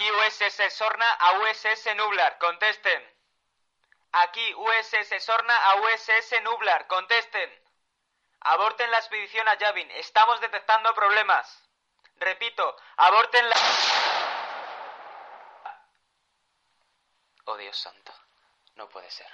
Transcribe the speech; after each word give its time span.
Aquí 0.00 0.10
USS 0.12 0.72
Sorna 0.72 1.12
a 1.12 1.32
USS 1.40 1.94
Nublar, 1.94 2.38
contesten. 2.38 3.18
Aquí 4.12 4.54
USS 4.54 5.22
Sorna 5.22 5.54
a 5.54 5.74
USS 5.74 6.40
Nublar, 6.42 6.86
contesten. 6.86 7.50
Aborten 8.40 8.90
la 8.90 8.96
expedición 8.96 9.46
a 9.46 9.58
Yavin, 9.58 9.90
estamos 9.90 10.40
detectando 10.40 10.94
problemas. 10.94 11.68
Repito, 12.16 12.78
aborten 12.96 13.46
la... 13.46 13.56
Oh 17.44 17.56
Dios 17.58 17.76
santo, 17.76 18.14
no 18.76 18.88
puede 18.88 19.10
ser. 19.10 19.30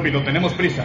Rápido, 0.00 0.22
tenemos 0.22 0.54
prisa. 0.54 0.82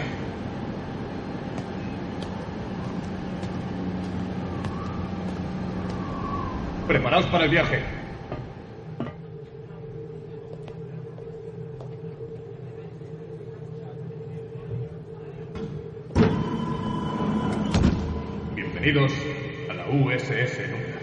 Preparaos 6.86 7.24
para 7.24 7.44
el 7.44 7.50
viaje. 7.50 7.82
Bienvenidos 18.54 19.12
a 19.70 19.72
la 19.72 19.86
USS 19.88 20.95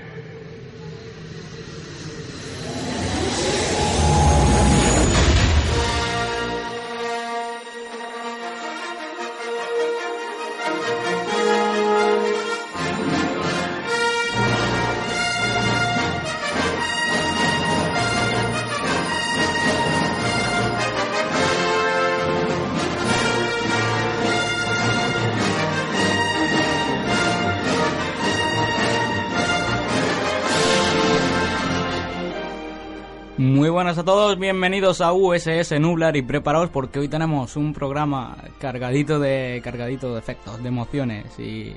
todos, 34.03 34.37
bienvenidos 34.37 34.99
a 34.99 35.13
USS 35.13 35.79
Nublar 35.79 36.17
y 36.17 36.21
preparaos 36.21 36.69
porque 36.69 36.99
hoy 36.99 37.07
tenemos 37.07 37.55
un 37.55 37.73
programa 37.73 38.35
cargadito 38.59 39.17
de 39.17 39.61
cargadito 39.63 40.13
de 40.13 40.19
efectos, 40.19 40.61
de 40.61 40.67
emociones 40.67 41.39
y, 41.39 41.73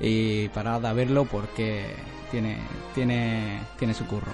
y 0.00 0.48
parad 0.48 0.84
a 0.86 0.94
verlo 0.94 1.26
porque 1.26 1.84
tiene 2.30 2.58
tiene 2.94 3.60
tiene 3.78 3.92
su 3.92 4.06
curro. 4.06 4.32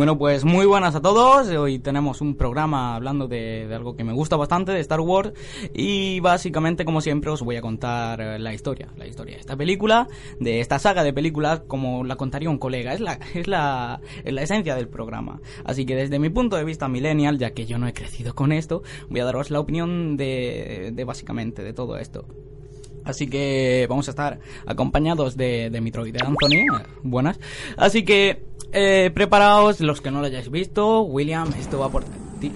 Bueno, 0.00 0.16
pues 0.16 0.46
muy 0.46 0.64
buenas 0.64 0.94
a 0.94 1.02
todos. 1.02 1.46
Hoy 1.48 1.78
tenemos 1.78 2.22
un 2.22 2.34
programa 2.34 2.96
hablando 2.96 3.28
de, 3.28 3.68
de, 3.68 3.74
algo 3.74 3.96
que 3.96 4.02
me 4.02 4.14
gusta 4.14 4.34
bastante, 4.34 4.72
de 4.72 4.80
Star 4.80 5.00
Wars. 5.00 5.34
Y 5.74 6.20
básicamente, 6.20 6.86
como 6.86 7.02
siempre, 7.02 7.30
os 7.30 7.42
voy 7.42 7.56
a 7.56 7.60
contar 7.60 8.18
eh, 8.18 8.38
la 8.38 8.54
historia. 8.54 8.88
La 8.96 9.06
historia 9.06 9.34
de 9.34 9.40
esta 9.40 9.58
película, 9.58 10.08
de 10.38 10.60
esta 10.60 10.78
saga 10.78 11.04
de 11.04 11.12
películas, 11.12 11.64
como 11.66 12.02
la 12.02 12.16
contaría 12.16 12.48
un 12.48 12.56
colega. 12.56 12.94
Es 12.94 13.00
la, 13.00 13.20
es 13.34 13.46
la, 13.46 14.00
es 14.24 14.32
la 14.32 14.40
esencia 14.40 14.74
del 14.74 14.88
programa. 14.88 15.42
Así 15.66 15.84
que 15.84 15.94
desde 15.94 16.18
mi 16.18 16.30
punto 16.30 16.56
de 16.56 16.64
vista 16.64 16.88
millennial, 16.88 17.36
ya 17.36 17.50
que 17.50 17.66
yo 17.66 17.76
no 17.76 17.86
he 17.86 17.92
crecido 17.92 18.34
con 18.34 18.52
esto, 18.52 18.82
voy 19.10 19.20
a 19.20 19.26
daros 19.26 19.50
la 19.50 19.60
opinión 19.60 20.16
de, 20.16 20.92
de 20.94 21.04
básicamente 21.04 21.62
de 21.62 21.74
todo 21.74 21.98
esto. 21.98 22.24
Así 23.04 23.28
que 23.28 23.86
vamos 23.88 24.08
a 24.08 24.10
estar 24.12 24.38
acompañados 24.66 25.36
de, 25.36 25.70
de 25.70 25.80
mi 25.80 25.90
droide 25.90 26.20
Anthony. 26.24 26.66
Buenas. 27.02 27.38
Así 27.76 28.04
que 28.04 28.44
eh, 28.72 29.10
preparaos, 29.12 29.80
los 29.80 30.00
que 30.00 30.10
no 30.10 30.20
lo 30.20 30.26
hayáis 30.26 30.50
visto. 30.50 31.02
William, 31.02 31.50
esto 31.58 31.78
va 31.78 31.88
por 31.88 32.04
ti. 32.40 32.52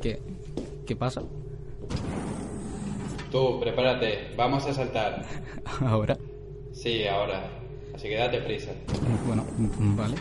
¿Qué? 0.00 0.20
¿Qué 0.86 0.96
pasa? 0.96 1.22
Tú, 3.30 3.60
prepárate, 3.60 4.34
vamos 4.36 4.66
a 4.66 4.72
saltar. 4.72 5.24
¿Ahora? 5.80 6.16
Sí, 6.72 7.06
ahora. 7.06 7.50
Así 7.94 8.08
que 8.08 8.16
date 8.16 8.40
prisa. 8.40 8.72
Bueno, 9.26 9.44
vale. 9.96 10.16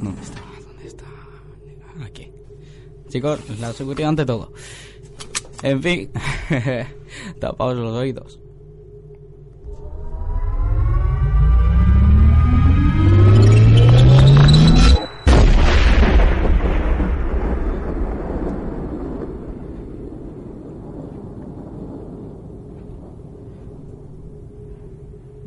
¿Dónde 0.00 0.22
está? 0.22 0.42
¿Dónde 0.66 0.86
está? 0.86 1.04
Aquí. 2.04 2.30
Chicos, 3.08 3.40
la 3.58 3.72
seguridad 3.72 4.10
ante 4.10 4.26
todo. 4.26 4.52
En 5.64 5.82
fin, 5.82 6.10
tapaos 7.40 7.74
los 7.74 7.96
oídos. 7.96 8.38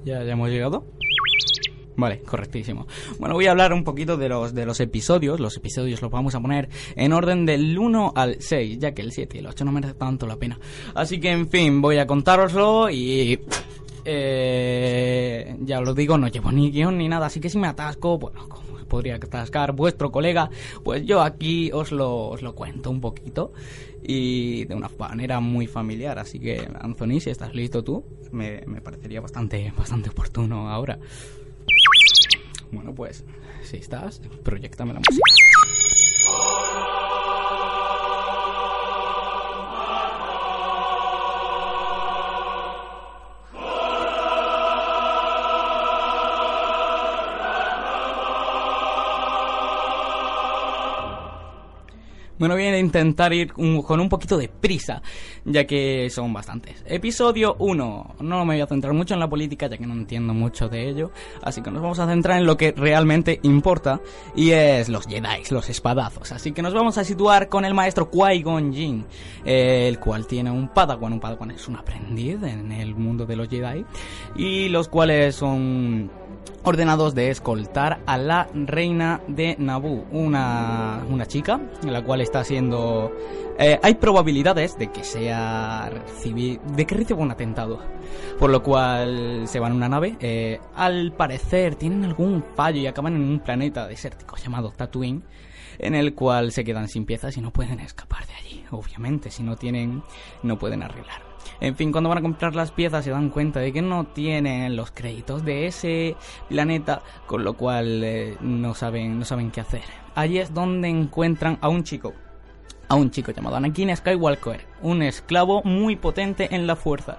¿Ya, 0.03 0.23
ya 0.23 0.31
hemos 0.31 0.49
llegado? 0.49 0.83
Vale, 1.97 2.21
correctísimo. 2.21 2.87
Bueno, 3.17 3.33
voy 3.33 3.47
a 3.47 3.51
hablar 3.51 3.73
un 3.73 3.83
poquito 3.83 4.17
de 4.17 4.29
los, 4.29 4.53
de 4.53 4.67
los 4.67 4.79
episodios. 4.79 5.39
Los 5.39 5.57
episodios 5.57 5.99
los 5.99 6.11
vamos 6.11 6.35
a 6.35 6.39
poner 6.39 6.69
en 6.95 7.11
orden 7.11 7.45
del 7.47 7.77
1 7.77 8.13
al 8.15 8.37
6, 8.39 8.77
ya 8.77 8.93
que 8.93 9.01
el 9.01 9.11
7 9.11 9.37
y 9.37 9.39
el 9.39 9.47
8 9.47 9.65
no 9.65 9.71
merece 9.71 9.95
tanto 9.95 10.27
la 10.27 10.35
pena. 10.35 10.59
Así 10.93 11.19
que, 11.19 11.31
en 11.31 11.49
fin, 11.49 11.81
voy 11.81 11.97
a 11.97 12.05
contároslo 12.05 12.89
y... 12.89 13.39
Eh, 14.09 15.57
ya 15.61 15.81
os 15.81 15.95
digo, 15.95 16.17
no 16.17 16.29
llevo 16.29 16.49
ni 16.49 16.71
guion 16.71 16.97
ni 16.97 17.09
nada, 17.09 17.25
así 17.25 17.41
que 17.41 17.49
si 17.49 17.57
me 17.57 17.67
atasco, 17.67 18.17
bueno, 18.17 18.47
como 18.47 18.77
podría 18.87 19.15
atascar 19.15 19.73
vuestro 19.73 20.13
colega, 20.13 20.49
pues 20.81 21.05
yo 21.05 21.21
aquí 21.21 21.71
os 21.73 21.91
lo, 21.91 22.29
os 22.29 22.41
lo 22.41 22.55
cuento 22.55 22.89
un 22.89 23.01
poquito 23.01 23.51
y 24.01 24.63
de 24.63 24.75
una 24.75 24.89
manera 24.97 25.41
muy 25.41 25.67
familiar. 25.67 26.19
Así 26.19 26.39
que, 26.39 26.65
Anthony, 26.79 27.19
si 27.19 27.31
estás 27.31 27.53
listo 27.53 27.83
tú, 27.83 28.05
me, 28.31 28.61
me 28.65 28.79
parecería 28.79 29.19
bastante, 29.19 29.73
bastante 29.75 30.09
oportuno 30.09 30.69
ahora. 30.69 30.97
Bueno, 32.71 32.93
pues, 32.93 33.23
si 33.63 33.77
estás, 33.77 34.21
proyectame 34.43 34.93
la 34.93 34.99
música. 34.99 35.46
Bueno, 52.39 52.53
voy 52.53 52.65
a 52.65 52.77
intentar 52.77 53.33
ir 53.33 53.51
con 53.51 53.99
un 53.99 54.09
poquito 54.09 54.37
de 54.37 54.47
prisa, 54.47 55.01
ya 55.43 55.65
que 55.65 56.07
son 56.11 56.31
bastantes. 56.31 56.83
Episodio 56.85 57.55
1. 57.57 58.15
No 58.19 58.45
me 58.45 58.53
voy 58.53 58.61
a 58.61 58.67
centrar 58.67 58.93
mucho 58.93 59.15
en 59.15 59.19
la 59.19 59.27
política, 59.27 59.67
ya 59.67 59.77
que 59.77 59.87
no 59.87 59.93
entiendo 59.93 60.35
mucho 60.35 60.69
de 60.69 60.87
ello. 60.87 61.11
Así 61.41 61.63
que 61.63 61.71
nos 61.71 61.81
vamos 61.81 61.97
a 61.97 62.05
centrar 62.05 62.37
en 62.37 62.45
lo 62.45 62.55
que 62.55 62.73
realmente 62.73 63.39
importa, 63.41 64.01
y 64.35 64.51
es 64.51 64.87
los 64.87 65.07
Jedi, 65.07 65.43
los 65.49 65.67
espadazos. 65.69 66.31
Así 66.31 66.51
que 66.51 66.61
nos 66.61 66.75
vamos 66.75 66.99
a 66.99 67.03
situar 67.03 67.49
con 67.49 67.65
el 67.65 67.73
maestro 67.73 68.11
Qui-Gon 68.11 69.05
el 69.43 69.99
cual 69.99 70.27
tiene 70.27 70.51
un 70.51 70.67
Padawan. 70.67 71.13
Un 71.13 71.19
Padawan 71.19 71.51
es 71.51 71.67
un 71.67 71.77
aprendiz 71.77 72.43
en 72.43 72.71
el 72.71 72.93
mundo 72.93 73.25
de 73.25 73.35
los 73.35 73.49
Jedi, 73.49 73.83
y 74.35 74.69
los 74.69 74.89
cuales 74.89 75.33
son 75.33 76.11
ordenados 76.63 77.15
de 77.15 77.29
escoltar 77.29 77.99
a 78.05 78.17
la 78.17 78.47
reina 78.53 79.21
de 79.27 79.55
Naboo, 79.57 80.05
una, 80.11 81.03
una 81.09 81.25
chica, 81.25 81.59
la 81.83 82.03
cual 82.03 82.21
está 82.21 82.43
siendo... 82.43 83.11
eh, 83.57 83.79
hay 83.81 83.95
probabilidades 83.95 84.77
de 84.77 84.91
que 84.91 85.03
sea 85.03 85.89
recibi- 85.89 86.59
de 86.61 86.85
que 86.85 86.95
reciba 86.95 87.19
un 87.21 87.31
atentado, 87.31 87.79
por 88.37 88.49
lo 88.49 88.61
cual 88.63 89.43
se 89.47 89.59
van 89.59 89.71
en 89.71 89.77
una 89.77 89.89
nave. 89.89 90.17
eh, 90.19 90.59
al 90.75 91.13
parecer 91.13 91.75
tienen 91.75 92.03
algún 92.03 92.43
fallo 92.55 92.79
y 92.81 92.87
acaban 92.87 93.15
en 93.15 93.21
un 93.21 93.39
planeta 93.39 93.87
desértico 93.87 94.35
llamado 94.37 94.71
Tatooine, 94.71 95.23
en 95.79 95.95
el 95.95 96.15
cual 96.15 96.51
se 96.51 96.63
quedan 96.63 96.87
sin 96.89 97.05
piezas 97.05 97.37
y 97.37 97.41
no 97.41 97.51
pueden 97.51 97.79
escapar 97.79 98.25
de 98.27 98.33
allí. 98.33 98.65
Obviamente, 98.71 99.29
si 99.31 99.43
no 99.43 99.55
tienen, 99.55 100.03
no 100.43 100.57
pueden 100.57 100.83
arreglar. 100.83 101.26
En 101.59 101.75
fin, 101.75 101.91
cuando 101.91 102.09
van 102.09 102.19
a 102.19 102.21
comprar 102.21 102.55
las 102.55 102.71
piezas 102.71 103.03
se 103.03 103.11
dan 103.11 103.29
cuenta 103.29 103.59
de 103.59 103.73
que 103.73 103.81
no 103.81 104.05
tienen 104.05 104.75
los 104.75 104.91
créditos 104.91 105.43
de 105.43 105.67
ese 105.67 106.15
planeta, 106.49 107.01
con 107.25 107.43
lo 107.43 107.53
cual 107.53 108.03
eh, 108.03 108.37
no 108.41 108.75
saben 108.75 109.19
no 109.19 109.25
saben 109.25 109.51
qué 109.51 109.61
hacer. 109.61 109.83
Allí 110.15 110.37
es 110.39 110.53
donde 110.53 110.87
encuentran 110.87 111.57
a 111.61 111.69
un 111.69 111.83
chico, 111.83 112.13
a 112.87 112.95
un 112.95 113.11
chico 113.11 113.31
llamado 113.31 113.55
Anakin 113.55 113.95
Skywalker, 113.95 114.65
un 114.81 115.01
esclavo 115.01 115.63
muy 115.63 115.95
potente 115.95 116.53
en 116.55 116.67
la 116.67 116.75
fuerza, 116.75 117.17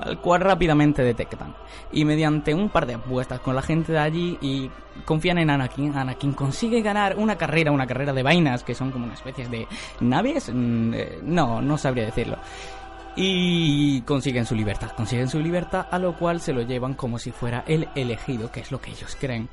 al 0.00 0.20
cual 0.20 0.42
rápidamente 0.42 1.02
detectan. 1.02 1.54
Y 1.90 2.04
mediante 2.04 2.54
un 2.54 2.68
par 2.68 2.86
de 2.86 2.94
apuestas 2.94 3.40
con 3.40 3.54
la 3.54 3.62
gente 3.62 3.92
de 3.92 3.98
allí 3.98 4.38
y 4.42 4.70
confían 5.06 5.38
en 5.38 5.48
Anakin, 5.48 5.96
Anakin 5.96 6.34
consigue 6.34 6.82
ganar 6.82 7.16
una 7.16 7.36
carrera, 7.36 7.72
una 7.72 7.86
carrera 7.86 8.12
de 8.12 8.22
vainas 8.22 8.64
que 8.64 8.74
son 8.74 8.90
como 8.90 9.06
una 9.06 9.14
especie 9.14 9.48
de 9.48 9.66
naves. 10.00 10.50
Mm, 10.52 10.92
eh, 10.94 11.18
no, 11.22 11.62
no 11.62 11.78
sabría 11.78 12.04
decirlo 12.04 12.36
y 13.20 14.00
consiguen 14.02 14.46
su 14.46 14.54
libertad. 14.54 14.92
Consiguen 14.96 15.28
su 15.28 15.40
libertad, 15.40 15.88
a 15.90 15.98
lo 15.98 16.16
cual 16.16 16.40
se 16.40 16.52
lo 16.52 16.62
llevan 16.62 16.94
como 16.94 17.18
si 17.18 17.32
fuera 17.32 17.64
el 17.66 17.88
elegido, 17.96 18.52
que 18.52 18.60
es 18.60 18.70
lo 18.70 18.80
que 18.80 18.92
ellos 18.92 19.16
creen, 19.20 19.48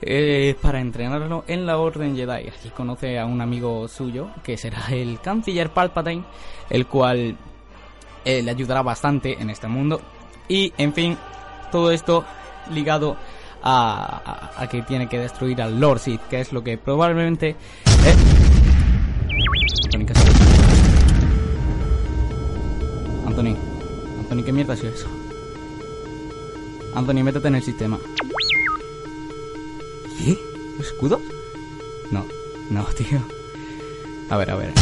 eh, 0.00 0.56
para 0.62 0.80
entrenarlo 0.80 1.44
en 1.46 1.66
la 1.66 1.76
Orden 1.76 2.16
Jedi. 2.16 2.30
Allí 2.48 2.70
conoce 2.74 3.18
a 3.18 3.26
un 3.26 3.42
amigo 3.42 3.86
suyo, 3.86 4.30
que 4.42 4.56
será 4.56 4.86
el 4.90 5.20
canciller 5.20 5.68
Palpatine, 5.68 6.24
el 6.70 6.86
cual 6.86 7.36
eh, 8.24 8.42
le 8.42 8.50
ayudará 8.50 8.80
bastante 8.80 9.36
en 9.38 9.50
este 9.50 9.68
mundo. 9.68 10.00
Y, 10.48 10.72
en 10.78 10.94
fin, 10.94 11.18
todo 11.70 11.92
esto 11.92 12.24
ligado 12.70 13.18
a, 13.62 14.66
que 14.70 14.80
tiene 14.82 15.06
que 15.06 15.18
destruir 15.18 15.60
al 15.60 15.78
Lord 15.78 15.98
Sith, 15.98 16.22
que 16.30 16.40
es 16.40 16.50
lo 16.50 16.64
que 16.64 16.78
probablemente... 16.78 17.56
eh, 18.06 18.16
Anthony. 23.32 23.56
Anthony, 23.56 24.18
Anthony, 24.20 24.42
¿qué 24.44 24.52
mierda 24.52 24.74
ha 24.74 24.76
sido 24.76 24.92
eso? 24.92 25.08
Anthony, 26.94 27.24
métete 27.24 27.48
en 27.48 27.54
el 27.54 27.62
sistema. 27.62 27.98
¿Qué? 30.18 30.36
¿Escudos? 30.78 31.18
No, 32.10 32.26
no, 32.68 32.84
tío. 32.96 33.20
A 34.28 34.36
ver, 34.36 34.50
a 34.50 34.56
ver. 34.56 34.74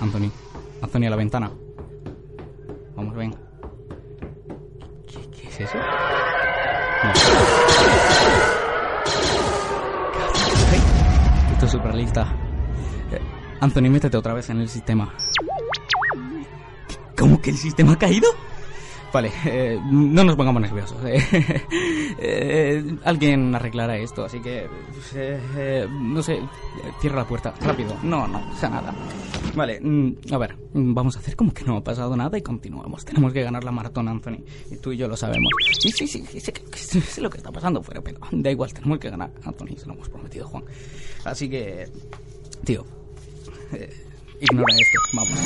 Anthony, 0.00 0.30
Anthony 0.80 1.06
a 1.06 1.10
la 1.10 1.16
ventana. 1.16 1.50
Vamos, 2.94 3.16
ven. 3.16 3.34
¿Qué, 5.08 5.30
qué 5.30 5.48
es 5.48 5.60
eso? 5.62 5.78
No. 7.02 7.12
Esto 11.54 11.66
es 11.66 11.72
surrealista. 11.72 12.41
Anthony, 13.62 13.90
métete 13.90 14.16
otra 14.16 14.34
vez 14.34 14.50
en 14.50 14.60
el 14.60 14.68
sistema. 14.68 15.14
¿Cómo 17.16 17.40
que 17.40 17.50
el 17.50 17.56
sistema 17.56 17.92
ha 17.92 17.98
caído? 17.98 18.28
Vale, 19.12 19.30
eh, 19.44 19.78
no 19.88 20.24
nos 20.24 20.34
pongamos 20.34 20.60
nerviosos. 20.62 20.98
eh. 21.04 22.96
Alguien 23.04 23.54
arreglará 23.54 23.96
esto, 23.98 24.24
así 24.24 24.40
que... 24.40 24.64
eh, 25.14 25.40
eh, 25.56 25.86
no 25.88 26.20
sé, 26.24 26.40
cierra 27.00 27.18
la 27.18 27.24
puerta, 27.24 27.54
rápido. 27.60 27.96
No, 28.02 28.26
no, 28.26 28.52
sea 28.56 28.68
nada. 28.68 28.92
Vale, 29.54 29.78
mm, 29.80 30.12
a 30.32 30.38
ver, 30.38 30.56
vamos 30.72 31.14
a 31.16 31.20
hacer 31.20 31.36
como 31.36 31.54
que 31.54 31.62
no 31.62 31.76
ha 31.76 31.84
pasado 31.84 32.16
nada 32.16 32.36
y 32.36 32.42
continuamos. 32.42 33.04
Tenemos 33.04 33.32
que 33.32 33.44
ganar 33.44 33.62
la 33.62 33.70
maratón, 33.70 34.08
Anthony. 34.08 34.42
Y 34.72 34.76
tú 34.78 34.90
y 34.90 34.96
yo 34.96 35.06
lo 35.06 35.16
sabemos. 35.16 35.52
Sí, 35.78 35.92
sí, 35.92 36.08
sí, 36.08 36.24
sí, 36.26 37.00
sé 37.00 37.20
lo 37.20 37.30
que 37.30 37.36
está 37.36 37.52
pasando 37.52 37.80
fuera, 37.80 38.00
pero 38.00 38.18
da 38.32 38.50
igual, 38.50 38.72
tenemos 38.74 38.98
que 38.98 39.08
ganar, 39.08 39.30
Anthony. 39.44 39.76
Se 39.76 39.86
lo 39.86 39.92
hemos 39.92 40.08
prometido, 40.08 40.48
Juan. 40.48 40.64
Así 41.24 41.48
que... 41.48 41.86
Tío, 42.64 42.84
eh, 43.72 43.90
ignora 44.40 44.74
esto, 44.78 44.98
vamos. 45.14 45.38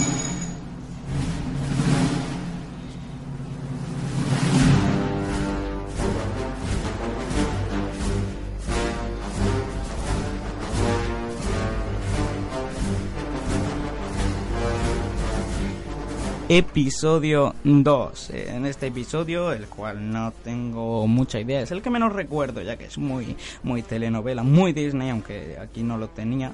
Episodio 16.48 17.54
2. 17.64 18.30
Eh, 18.30 18.52
En 18.54 18.66
este 18.66 18.86
episodio, 18.86 19.52
el 19.52 19.66
cual 19.66 20.12
no 20.12 20.32
tengo 20.44 21.06
mucha 21.08 21.40
idea, 21.40 21.60
es 21.60 21.72
el 21.72 21.82
que 21.82 21.90
menos 21.90 22.12
recuerdo, 22.12 22.62
ya 22.62 22.76
que 22.76 22.84
es 22.84 22.98
muy, 22.98 23.36
muy 23.64 23.82
telenovela, 23.82 24.44
muy 24.44 24.72
Disney, 24.72 25.10
aunque 25.10 25.58
aquí 25.60 25.82
no 25.82 25.98
lo 25.98 26.08
tenía. 26.08 26.52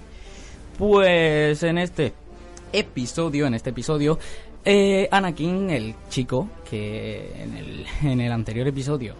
Pues 0.79 1.63
en 1.63 1.79
este 1.79 2.13
episodio, 2.73 3.47
en 3.47 3.55
este 3.55 3.71
episodio, 3.71 4.19
eh, 4.65 5.09
Anakin, 5.11 5.71
el 5.71 5.95
chico, 6.09 6.49
que 6.69 7.43
en 7.43 7.57
el, 7.57 7.87
en 8.03 8.21
el 8.21 8.33
anterior 8.33 8.67
episodio 8.67 9.15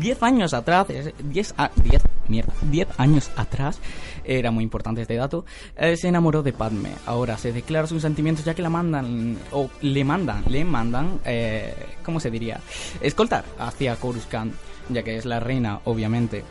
10 0.00 0.22
años 0.22 0.54
atrás, 0.54 0.86
10 1.22 1.54
a, 1.56 1.70
10, 1.82 2.02
mierda, 2.28 2.52
10 2.62 2.88
años 2.98 3.30
atrás, 3.36 3.78
era 4.24 4.50
muy 4.50 4.64
importante 4.64 5.02
este 5.02 5.16
dato, 5.16 5.44
eh, 5.76 5.96
se 5.96 6.08
enamoró 6.08 6.42
de 6.42 6.52
Padme. 6.52 6.90
Ahora 7.06 7.36
se 7.38 7.52
declara 7.52 7.86
sus 7.86 8.02
sentimientos 8.02 8.44
ya 8.44 8.54
que 8.54 8.62
la 8.62 8.70
mandan, 8.70 9.38
o 9.50 9.68
le 9.80 10.04
mandan, 10.04 10.44
le 10.48 10.64
mandan, 10.64 11.20
eh, 11.24 11.74
¿cómo 12.04 12.20
se 12.20 12.30
diría? 12.30 12.60
Escoltar 13.00 13.44
hacia 13.58 13.96
Coruscant, 13.96 14.54
ya 14.88 15.02
que 15.02 15.16
es 15.16 15.24
la 15.24 15.40
reina, 15.40 15.80
obviamente. 15.84 16.44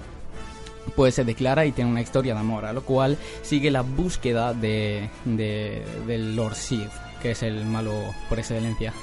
Pues 0.95 1.15
se 1.15 1.23
declara 1.23 1.65
y 1.65 1.71
tiene 1.71 1.91
una 1.91 2.01
historia 2.01 2.33
de 2.33 2.39
amor, 2.39 2.65
a 2.65 2.73
lo 2.73 2.83
cual 2.83 3.17
sigue 3.43 3.71
la 3.71 3.81
búsqueda 3.81 4.53
de, 4.53 5.09
de 5.25 5.83
del 6.07 6.35
Lord 6.35 6.55
Sith, 6.55 6.91
que 7.21 7.31
es 7.31 7.43
el 7.43 7.65
malo 7.65 7.93
por 8.27 8.39
excelencia. 8.39 8.93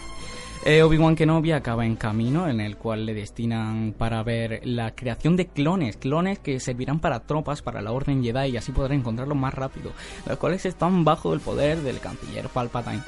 Eh, 0.65 0.83
Obi-Wan 0.83 1.15
Kenobi 1.15 1.53
acaba 1.53 1.87
en 1.87 1.95
camino 1.95 2.49
en 2.49 2.61
el 2.61 2.77
cual 2.77 3.07
le 3.07 3.15
destinan 3.15 3.95
para 3.97 4.23
ver 4.25 4.61
la 4.65 4.95
creación 4.95 5.37
de 5.37 5.47
clones, 5.47 5.97
clones 5.97 6.41
que 6.41 6.59
servirán 6.59 6.99
para 6.99 7.21
tropas 7.21 7.63
para 7.63 7.81
la 7.81 7.93
Orden 7.93 8.25
Jedi 8.25 8.51
y 8.51 8.57
así 8.57 8.73
podrá 8.73 8.95
encontrarlos 8.95 9.39
más 9.39 9.55
rápido, 9.55 9.93
los 10.27 10.37
cuales 10.37 10.67
están 10.67 11.05
bajo 11.05 11.33
el 11.33 11.41
poder 11.41 11.79
del 11.83 12.01
canciller 12.01 12.49
Palpatine. 12.49 13.03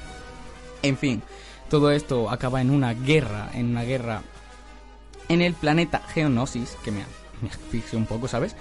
En 0.83 0.97
fin, 0.97 1.23
todo 1.68 1.90
esto 1.90 2.30
acaba 2.30 2.61
en 2.61 2.71
una 2.71 2.95
guerra, 2.95 3.50
en 3.52 3.71
una 3.71 3.83
guerra 3.83 4.23
en 5.28 5.42
el 5.42 5.54
planeta 5.54 6.02
Geonosis, 6.14 6.76
que 6.85 6.92
me, 6.92 7.04
me 7.42 7.49
asfixia 7.49 7.99
un 7.99 8.06
poco, 8.06 8.28
¿sabes? 8.28 8.56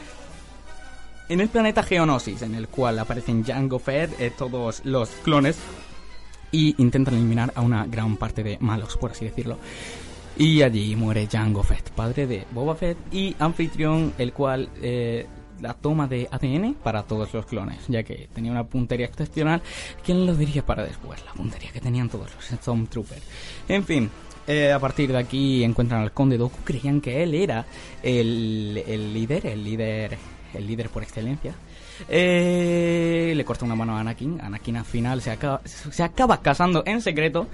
En 1.29 1.41
el 1.41 1.49
planeta 1.49 1.83
Geonosis, 1.83 2.41
en 2.41 2.55
el 2.55 2.67
cual 2.67 2.97
aparecen 2.97 3.43
Jango 3.43 3.77
Fett, 3.77 4.19
eh, 4.19 4.31
todos 4.35 4.81
los 4.83 5.09
clones 5.23 5.57
y 6.51 6.73
intentan 6.81 7.13
eliminar 7.13 7.53
a 7.55 7.61
una 7.61 7.85
gran 7.85 8.17
parte 8.17 8.43
de 8.43 8.57
malos, 8.59 8.97
por 8.97 9.11
así 9.11 9.25
decirlo. 9.25 9.59
Y 10.37 10.61
allí 10.63 10.95
muere 10.95 11.27
Jango 11.31 11.61
Fett, 11.63 11.91
padre 11.91 12.25
de 12.25 12.45
Boba 12.51 12.75
Fett 12.75 12.97
y 13.13 13.35
anfitrión, 13.37 14.13
el 14.17 14.33
cual 14.33 14.69
eh, 14.81 15.27
la 15.61 15.73
toma 15.73 16.07
de 16.07 16.27
ADN 16.31 16.75
para 16.75 17.03
todos 17.03 17.33
los 17.33 17.45
clones, 17.45 17.79
ya 17.87 18.03
que 18.03 18.29
tenía 18.33 18.51
una 18.51 18.63
puntería 18.63 19.05
excepcional. 19.05 19.61
¿Quién 20.03 20.25
lo 20.25 20.35
diría 20.35 20.65
para 20.65 20.83
después? 20.83 21.23
La 21.25 21.33
puntería 21.33 21.71
que 21.71 21.81
tenían 21.81 22.09
todos 22.09 22.33
los 22.33 22.45
Stormtroopers. 22.45 23.23
En 23.67 23.83
fin. 23.83 24.09
Eh, 24.47 24.71
a 24.71 24.79
partir 24.79 25.11
de 25.11 25.17
aquí 25.17 25.63
encuentran 25.63 26.01
al 26.01 26.11
conde 26.11 26.37
Dooku, 26.37 26.59
creían 26.63 27.01
que 27.01 27.23
él 27.23 27.33
era 27.35 27.65
el, 28.03 28.83
el 28.87 29.13
líder, 29.13 29.45
el 29.47 29.63
líder, 29.63 30.17
el 30.53 30.67
líder 30.67 30.89
por 30.89 31.03
excelencia. 31.03 31.53
Eh, 32.07 33.33
le 33.35 33.45
corta 33.45 33.65
una 33.65 33.75
mano 33.75 33.97
a 33.97 33.99
Anakin. 33.99 34.39
Anakin 34.41 34.77
al 34.77 34.85
final 34.85 35.21
se 35.21 35.31
acaba, 35.31 35.61
se 35.65 36.03
acaba 36.03 36.41
casando 36.41 36.83
en 36.85 37.01
secreto 37.01 37.47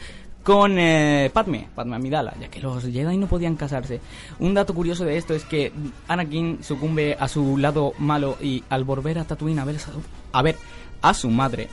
con 0.46 0.78
eh, 0.78 1.32
Padme, 1.34 1.68
Padme 1.74 1.96
Amidala, 1.96 2.36
ya 2.40 2.50
que 2.50 2.62
los 2.62 2.84
Jedi 2.84 3.18
no 3.18 3.26
podían 3.26 3.56
casarse. 3.56 4.00
Un 4.40 4.54
dato 4.54 4.76
curioso 4.76 5.04
de 5.04 5.18
esto 5.18 5.34
es 5.34 5.44
que 5.44 5.72
Anakin 6.08 6.64
sucumbe 6.64 7.18
a 7.20 7.28
su 7.28 7.58
lado 7.58 7.94
malo 7.98 8.38
y 8.40 8.64
al 8.70 8.84
volver 8.84 9.18
a 9.18 9.24
Tatooine 9.24 9.60
a 9.60 9.66
ver, 9.66 9.78
a, 10.32 10.42
ver 10.44 10.56
a 11.02 11.14
su 11.16 11.32
madre, 11.32 11.68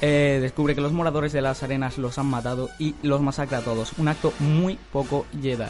eh, 0.00 0.38
descubre 0.40 0.74
que 0.74 0.80
los 0.80 0.92
moradores 0.92 1.32
de 1.32 1.42
las 1.42 1.62
arenas 1.62 1.98
los 1.98 2.18
han 2.18 2.26
matado 2.26 2.70
y 2.78 2.94
los 3.02 3.20
masacra 3.20 3.58
a 3.58 3.62
todos. 3.62 3.92
Un 3.98 4.08
acto 4.08 4.32
muy 4.38 4.78
poco 4.92 5.26
Jedi. 5.40 5.64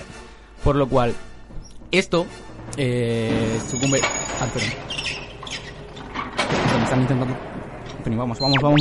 Por 0.64 0.76
lo 0.76 0.88
cual, 0.88 1.14
esto 1.90 2.26
eh, 2.76 3.58
sucumbe... 3.68 4.00
Anthony. 4.40 4.72
Me 6.76 6.84
están 6.84 7.00
intentando... 7.00 7.36
Anthony, 7.98 8.16
vamos, 8.16 8.40
vamos, 8.40 8.56
vamos. 8.62 8.80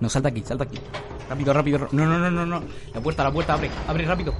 No, 0.00 0.08
salta 0.08 0.28
aquí, 0.28 0.42
salta 0.44 0.64
aquí. 0.64 0.78
Rápido, 1.28 1.52
rápido. 1.52 1.88
No, 1.92 2.06
no, 2.06 2.18
no, 2.18 2.30
no, 2.30 2.46
no. 2.46 2.62
La 2.94 3.00
puerta, 3.00 3.24
la 3.24 3.32
puerta, 3.32 3.54
abre, 3.54 3.70
abre 3.88 4.04
rápido. 4.04 4.34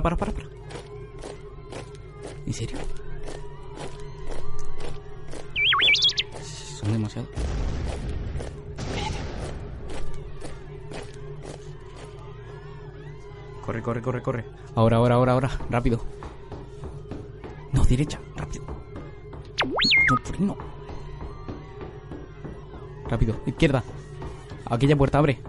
Para, 0.00 0.16
para, 0.16 0.32
para, 0.32 0.32
para. 0.32 0.48
¿En 2.46 2.52
serio? 2.52 2.78
Son 6.40 6.92
demasiado. 6.92 7.26
Corre, 13.64 13.82
corre, 13.82 14.02
corre, 14.02 14.22
corre. 14.22 14.44
Ahora, 14.76 14.98
ahora, 14.98 15.14
ahora, 15.16 15.32
ahora. 15.32 15.50
Rápido. 15.68 16.00
No, 17.72 17.84
derecha. 17.84 18.20
Rápido. 18.36 18.64
No, 20.38 20.46
no. 20.46 20.56
Rápido. 23.08 23.40
Izquierda. 23.46 23.82
Aquella 24.64 24.96
puerta 24.96 25.18
abre. 25.18 25.40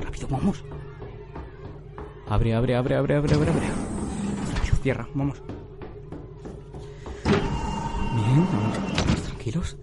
Rápido, 0.00 0.26
vamos. 0.28 0.64
Abre, 2.32 2.54
abre, 2.54 2.74
abre, 2.74 2.94
abre, 2.94 3.14
abre, 3.16 3.34
abre, 3.34 3.50
abre. 3.50 3.66
Cierra. 4.82 5.06
Vamos. 5.12 5.42
Bien, 7.26 8.46
vamos, 8.50 9.22
tranquilos. 9.22 9.76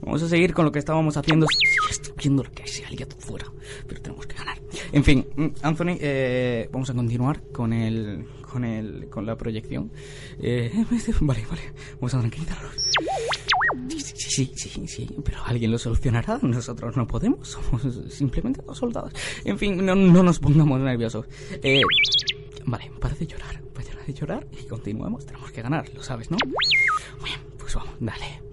Vamos 0.00 0.22
a 0.22 0.28
seguir 0.30 0.54
con 0.54 0.64
lo 0.64 0.72
que 0.72 0.78
estábamos 0.78 1.14
haciendo. 1.18 1.46
Estoy 1.90 2.14
viendo 2.16 2.42
lo 2.42 2.50
que 2.52 2.62
hay, 2.62 2.96
todo 2.96 3.20
fuera. 3.20 3.52
Pero 3.86 4.00
tenemos 4.00 4.26
que 4.26 4.34
ganar. 4.34 4.58
En 4.92 5.04
fin, 5.04 5.26
mm, 5.36 5.46
Anthony, 5.60 5.98
eh, 6.00 6.70
vamos 6.72 6.88
a 6.88 6.94
continuar 6.94 7.42
con 7.52 7.74
el, 7.74 8.28
con 8.50 8.64
el, 8.64 9.10
con 9.10 9.26
la 9.26 9.36
proyección. 9.36 9.92
Eh, 10.40 10.72
vale, 11.20 11.44
vale. 11.50 11.62
Vamos 11.96 12.14
a 12.14 12.20
tranquilizarnos. 12.20 12.72
Sí, 14.34 14.50
sí, 14.56 14.68
sí, 14.88 15.08
pero 15.24 15.38
alguien 15.44 15.70
lo 15.70 15.78
solucionará. 15.78 16.40
Nosotros 16.42 16.96
no 16.96 17.06
podemos. 17.06 17.46
Somos 17.46 17.82
simplemente 18.12 18.62
dos 18.66 18.78
soldados. 18.78 19.12
En 19.44 19.56
fin, 19.56 19.86
no, 19.86 19.94
no 19.94 20.24
nos 20.24 20.40
pongamos 20.40 20.80
nerviosos. 20.80 21.26
Eh, 21.62 21.82
vale, 22.64 22.90
para 22.98 23.14
de 23.14 23.28
llorar. 23.28 23.62
Para 23.72 24.02
de 24.04 24.12
llorar 24.12 24.44
y 24.50 24.66
continuemos. 24.66 25.24
Tenemos 25.24 25.52
que 25.52 25.62
ganar, 25.62 25.88
lo 25.94 26.02
sabes, 26.02 26.32
¿no? 26.32 26.36
Bien, 27.22 27.38
pues 27.58 27.76
vamos, 27.76 27.94
dale. 28.00 28.43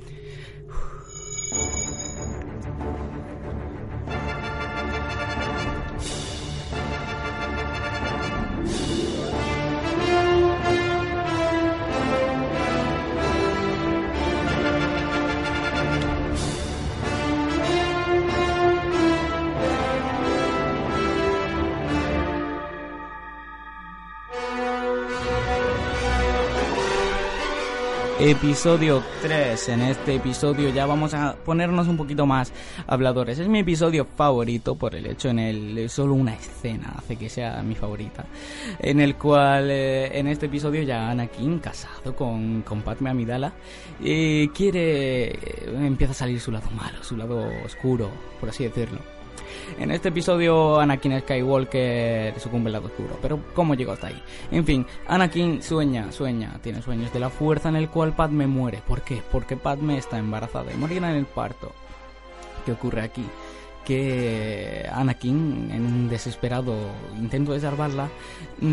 Episodio 28.31 29.03
3. 29.23 29.69
En 29.69 29.81
este 29.81 30.15
episodio 30.15 30.69
ya 30.69 30.85
vamos 30.85 31.13
a 31.13 31.35
ponernos 31.35 31.89
un 31.89 31.97
poquito 31.97 32.25
más 32.25 32.53
habladores. 32.87 33.37
Es 33.39 33.49
mi 33.49 33.59
episodio 33.59 34.05
favorito 34.05 34.75
por 34.75 34.95
el 34.95 35.05
hecho 35.05 35.27
en 35.27 35.39
el 35.39 35.89
solo 35.89 36.13
una 36.13 36.35
escena 36.35 36.93
hace 36.97 37.17
que 37.17 37.27
sea 37.27 37.61
mi 37.61 37.75
favorita. 37.75 38.23
En 38.79 39.01
el 39.01 39.17
cual 39.17 39.69
eh, 39.69 40.17
en 40.17 40.27
este 40.27 40.45
episodio 40.45 40.81
ya 40.83 41.11
Anakin 41.11 41.59
casado 41.59 42.15
con, 42.15 42.61
con 42.61 42.83
Padme 42.83 43.09
Amidala 43.09 43.51
eh, 44.01 44.47
quiere 44.55 45.31
eh, 45.31 45.75
empieza 45.81 46.13
a 46.13 46.15
salir 46.15 46.39
su 46.39 46.53
lado 46.53 46.71
malo, 46.71 47.03
su 47.03 47.17
lado 47.17 47.45
oscuro, 47.65 48.09
por 48.39 48.47
así 48.47 48.63
decirlo. 48.63 49.10
En 49.79 49.91
este 49.91 50.09
episodio 50.09 50.79
Anakin 50.79 51.19
Skywalker 51.21 52.39
sucumbe 52.39 52.69
al 52.69 52.73
lado 52.73 52.87
oscuro, 52.87 53.17
pero 53.21 53.39
¿cómo 53.53 53.75
llegó 53.75 53.93
hasta 53.93 54.07
ahí? 54.07 54.21
En 54.51 54.65
fin, 54.65 54.85
Anakin 55.07 55.61
sueña, 55.61 56.11
sueña, 56.11 56.59
tiene 56.61 56.81
sueños 56.81 57.11
de 57.13 57.19
la 57.19 57.29
fuerza 57.29 57.69
en 57.69 57.75
el 57.75 57.89
cual 57.89 58.15
Padme 58.15 58.47
muere. 58.47 58.81
¿Por 58.87 59.01
qué? 59.01 59.21
Porque 59.31 59.57
Padme 59.57 59.97
está 59.97 60.17
embarazada 60.17 60.71
y 60.73 60.77
morirá 60.77 61.11
en 61.11 61.17
el 61.17 61.25
parto. 61.25 61.71
¿Qué 62.65 62.71
ocurre 62.73 63.01
aquí? 63.01 63.25
Que 63.85 64.87
Anakin, 64.93 65.71
en 65.71 65.85
un 65.85 66.09
desesperado 66.09 66.75
intento 67.17 67.53
de 67.53 67.59
salvarla, 67.59 68.09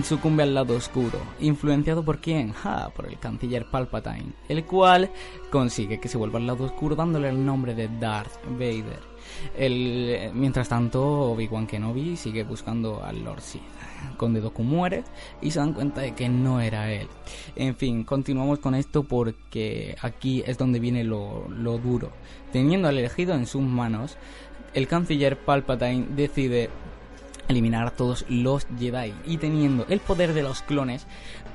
sucumbe 0.05 0.43
al 0.43 0.55
lado 0.55 0.77
oscuro. 0.77 1.19
¿Influenciado 1.41 2.05
por 2.05 2.19
quién? 2.19 2.53
Ah, 2.65 2.91
por 2.95 3.07
el 3.07 3.19
canciller 3.19 3.65
Palpatine, 3.71 4.33
el 4.49 4.65
cual 4.65 5.11
consigue 5.51 5.99
que 5.99 6.09
se 6.09 6.19
vuelva 6.19 6.39
al 6.39 6.47
lado 6.47 6.65
oscuro 6.65 6.95
dándole 6.95 7.31
el 7.31 7.45
nombre 7.45 7.75
de 7.75 7.89
Darth 7.89 8.45
Vader. 8.51 9.08
Mientras 10.35 10.69
tanto, 10.69 11.33
Obi-Wan 11.33 11.67
Kenobi 11.67 12.17
sigue 12.17 12.45
buscando 12.45 13.03
al 13.05 13.25
Lord 13.25 13.41
Sith. 13.41 13.63
Conde 14.17 14.41
Dooku 14.41 14.63
muere 14.63 15.03
y 15.43 15.51
se 15.51 15.59
dan 15.59 15.73
cuenta 15.73 16.03
de 16.03 16.15
que 16.15 16.29
no 16.29 16.61
era 16.61 16.93
él. 16.93 17.09
En 17.57 17.75
fin, 17.75 18.05
continuamos 18.05 18.61
con 18.61 18.75
esto 18.75 19.03
porque 19.03 19.97
aquí 20.03 20.43
es 20.47 20.57
donde 20.59 20.79
viene 20.79 21.05
lo 21.05 21.49
duro. 21.83 22.13
Teniendo 22.53 22.89
al 22.89 22.99
elegido 22.99 23.35
en 23.35 23.47
sus 23.47 23.63
manos, 23.63 24.17
el 24.75 24.87
canciller 24.87 25.37
Palpatine 25.39 26.07
decide 26.15 26.71
eliminar 27.49 27.87
a 27.87 27.91
todos 27.91 28.27
los 28.29 28.67
Jedi 28.79 29.15
y 29.25 29.39
teniendo 29.39 29.87
el 29.89 30.01
poder 30.01 30.35
de 30.35 30.43
los 30.43 30.61
clones 30.61 31.07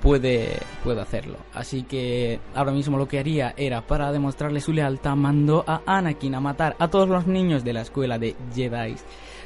puede, 0.03 0.59
puede 0.83 1.01
hacerlo. 1.01 1.37
Así 1.55 1.81
que 1.83 2.39
ahora 2.53 2.71
mismo 2.71 2.97
lo 2.99 3.07
que 3.07 3.17
haría 3.17 3.55
era 3.57 3.81
para 3.81 4.11
demostrarle 4.11 4.61
su 4.61 4.71
lealtad 4.73 5.15
mandó 5.15 5.63
a 5.65 5.81
Anakin 5.87 6.35
a 6.35 6.39
matar 6.39 6.75
a 6.77 6.89
todos 6.89 7.09
los 7.09 7.25
niños 7.25 7.63
de 7.63 7.73
la 7.73 7.81
escuela 7.81 8.19
de 8.19 8.35
Jedi. 8.53 8.95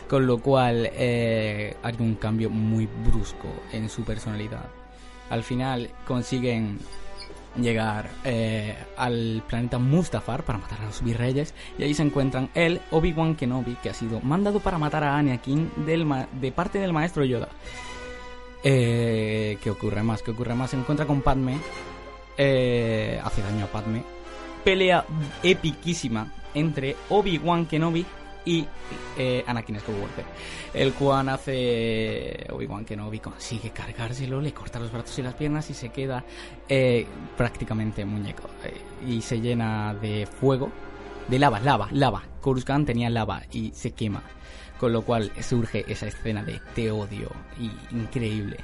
Con 0.10 0.26
lo 0.26 0.40
cual 0.40 0.90
eh, 0.94 1.76
hay 1.84 1.96
un 2.00 2.16
cambio 2.16 2.50
muy 2.50 2.88
brusco 3.06 3.48
en 3.74 3.90
su 3.90 4.04
personalidad. 4.04 4.66
Al 5.30 5.44
final 5.44 5.90
consiguen 6.08 6.80
llegar 7.60 8.10
eh, 8.24 8.74
al 8.98 9.44
planeta 9.48 9.80
Mustafar 9.80 10.44
para 10.44 10.60
matar 10.60 10.80
a 10.82 10.86
los 10.86 11.04
virreyes 11.04 11.54
y 11.78 11.84
ahí 11.84 11.94
se 11.94 12.04
encuentran 12.04 12.50
él, 12.56 12.80
Obi-Wan 12.92 13.36
Kenobi, 13.36 13.76
que 13.84 13.90
ha 13.90 13.94
sido 13.94 14.22
mandado 14.22 14.60
para 14.62 14.78
matar 14.78 15.04
a 15.04 15.18
Anakin 15.18 15.72
del 15.86 16.06
ma- 16.06 16.28
de 16.40 16.52
parte 16.54 16.80
del 16.80 16.94
maestro 16.94 17.26
Yoda. 17.26 17.50
Eh, 18.64 19.58
¿Qué 19.62 19.70
ocurre 19.70 20.04
más? 20.04 20.22
¿Qué 20.22 20.32
ocurre 20.32 20.56
más? 20.56 20.72
Se 20.72 20.78
encuentra 20.78 21.06
con 21.06 21.22
Padme, 21.22 21.58
eh, 22.38 23.20
hace 23.24 23.42
daño 23.42 23.66
a 23.66 23.68
Padme, 23.68 24.04
pelea 24.64 25.06
epiquísima 25.44 26.34
entre 26.54 26.96
Obi-Wan 27.10 27.66
Kenobi 27.66 28.06
y 28.48 28.66
eh, 29.18 29.44
Anakin 29.46 29.80
Skywalker, 29.80 30.26
el 30.74 30.94
cual 30.94 31.28
hace 31.30 32.48
Obi-Wan 32.50 32.86
Kenobi 32.86 33.20
consigue 33.20 33.72
cargárselo, 33.72 34.40
le 34.40 34.54
corta 34.54 34.80
los 34.80 34.92
brazos 34.92 35.20
y 35.20 35.22
las 35.22 35.34
piernas 35.34 35.70
y 35.70 35.74
se 35.74 35.90
queda 35.90 36.24
eh, 36.68 37.06
prácticamente 37.36 38.06
muñeco 38.06 38.50
eh, 38.64 39.06
y 39.06 39.22
se 39.22 39.42
llena 39.42 39.94
de 39.94 40.26
fuego, 40.26 40.72
de 41.28 41.40
lava, 41.40 41.60
lava, 41.60 41.90
lava. 41.92 42.24
Coruscant 42.40 42.88
tenía 42.88 43.10
lava 43.10 43.44
y 43.52 43.72
se 43.74 43.92
quema, 43.92 44.24
con 44.80 44.94
lo 44.94 45.02
cual 45.02 45.32
surge 45.42 45.86
esa 45.88 46.08
escena 46.08 46.44
de 46.44 46.62
te 46.76 46.92
odio 46.92 47.32
y 47.60 47.72
increíble. 47.96 48.58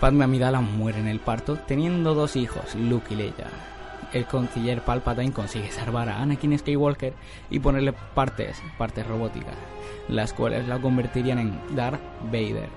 Padme 0.00 0.24
Amidala 0.24 0.60
muere 0.60 0.98
en 0.98 1.08
el 1.08 1.20
parto, 1.20 1.56
teniendo 1.56 2.14
dos 2.14 2.36
hijos, 2.36 2.74
Luke 2.74 3.12
y 3.12 3.16
Leia. 3.16 3.48
El 4.12 4.26
canciller 4.26 4.82
Palpatine 4.82 5.32
consigue 5.32 5.70
salvar 5.70 6.08
a 6.08 6.20
Anakin 6.20 6.58
Skywalker 6.58 7.12
y 7.50 7.58
ponerle 7.58 7.92
partes, 7.92 8.60
partes 8.78 9.06
robóticas, 9.06 9.54
las 10.08 10.32
cuales 10.32 10.66
la 10.66 10.80
convertirían 10.80 11.38
en 11.38 11.76
Darth 11.76 12.00
Vader. 12.24 12.68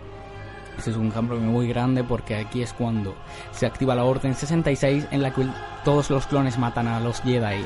Este 0.78 0.92
es 0.92 0.98
un 0.98 1.12
cambio 1.12 1.38
muy 1.38 1.68
grande 1.68 2.04
porque 2.04 2.36
aquí 2.36 2.62
es 2.62 2.74
cuando 2.74 3.16
se 3.52 3.66
activa 3.66 3.96
la 3.96 4.04
Orden 4.04 4.36
66 4.36 5.08
en 5.12 5.22
la 5.22 5.34
que 5.34 5.48
todos 5.86 6.10
los 6.10 6.28
clones 6.28 6.58
matan 6.58 6.88
a 6.88 7.00
los 7.00 7.22
Jedi 7.22 7.64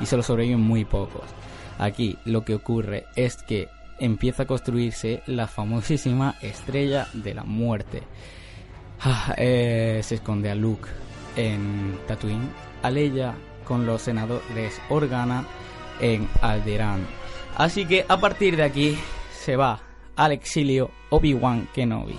y 0.00 0.06
solo 0.06 0.22
sobreviven 0.22 0.60
muy 0.60 0.84
pocos. 0.84 1.24
Aquí 1.78 2.18
lo 2.24 2.44
que 2.44 2.54
ocurre 2.54 3.06
es 3.14 3.36
que 3.36 3.68
empieza 4.00 4.42
a 4.42 4.46
construirse 4.46 5.22
la 5.26 5.46
famosísima 5.46 6.36
estrella 6.42 7.06
de 7.12 7.34
la 7.34 7.44
muerte. 7.44 8.02
Ah, 9.02 9.34
eh, 9.36 10.00
se 10.02 10.16
esconde 10.16 10.50
a 10.50 10.54
Luke 10.54 10.88
en 11.36 11.98
Tatooine, 12.06 12.48
a 12.82 12.90
Leia 12.90 13.34
con 13.64 13.86
los 13.86 14.02
senadores 14.02 14.80
Organa 14.88 15.44
en 16.00 16.28
Alderaan. 16.42 17.06
Así 17.56 17.86
que 17.86 18.04
a 18.08 18.18
partir 18.18 18.56
de 18.56 18.64
aquí 18.64 18.98
se 19.32 19.56
va 19.56 19.80
al 20.16 20.32
exilio 20.32 20.90
Obi-Wan 21.10 21.68
Kenobi, 21.74 22.18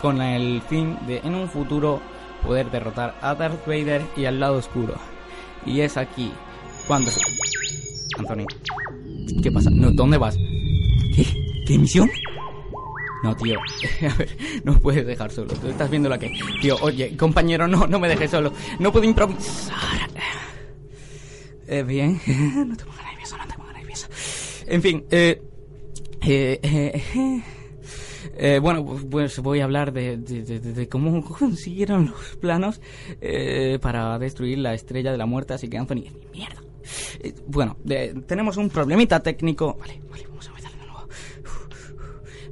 con 0.00 0.20
el 0.20 0.62
fin 0.62 0.96
de 1.06 1.18
en 1.18 1.34
un 1.34 1.48
futuro 1.48 2.00
poder 2.42 2.70
derrotar 2.70 3.14
a 3.20 3.34
Darth 3.34 3.66
Vader 3.66 4.02
y 4.16 4.24
al 4.24 4.40
lado 4.40 4.56
oscuro. 4.56 4.94
Y 5.64 5.80
es 5.80 5.96
aquí 5.96 6.32
cuando. 6.86 7.10
Anthony, 8.18 8.46
¿qué 9.42 9.52
pasa? 9.52 9.70
¿Dónde 9.72 10.18
vas? 10.18 10.36
¿Qué? 11.16 11.24
¿Qué 11.66 11.78
misión? 11.78 12.10
No, 13.24 13.34
tío. 13.34 13.58
A 14.10 14.14
ver, 14.14 14.36
no 14.62 14.78
puedes 14.78 15.06
dejar 15.06 15.32
solo. 15.32 15.52
Tú 15.54 15.68
estás 15.68 15.90
viendo 15.90 16.08
la 16.08 16.18
que. 16.18 16.30
Tío, 16.60 16.76
oye, 16.82 17.16
compañero, 17.16 17.66
no, 17.66 17.86
no 17.86 17.98
me 17.98 18.08
dejes 18.08 18.30
solo. 18.30 18.52
No 18.78 18.92
puedo 18.92 19.04
improvisar. 19.06 19.74
Eh, 21.66 21.82
bien. 21.82 22.20
No 22.68 22.76
te 22.76 22.84
pongas 22.84 23.04
nervioso, 23.06 23.36
no 23.38 23.46
te 23.46 23.54
pongas 23.54 23.74
nervioso. 23.74 24.06
En 24.66 24.82
fin, 24.82 25.04
eh. 25.10 25.42
Eh, 26.28 26.58
eh, 26.62 27.42
eh, 28.36 28.58
bueno, 28.60 28.84
pues 29.10 29.38
voy 29.38 29.60
a 29.60 29.64
hablar 29.64 29.92
de, 29.92 30.16
de- 30.16 30.88
cómo 30.88 31.24
consiguieron 31.24 32.06
los 32.10 32.36
planos 32.36 32.80
para 33.80 34.18
destruir 34.18 34.58
la 34.58 34.74
estrella 34.74 35.12
de 35.12 35.18
la 35.18 35.26
muerte, 35.26 35.54
así 35.54 35.68
que 35.68 35.78
Anthony, 35.78 36.04
mierda. 36.32 36.62
Bueno, 37.46 37.76
tenemos 38.26 38.56
un 38.56 38.70
problemita 38.70 39.20
técnico. 39.20 39.76
Vale, 39.78 40.00
vale, 40.10 40.26
vamos 40.28 40.46
a 40.46 40.50
nuevo. 40.50 40.55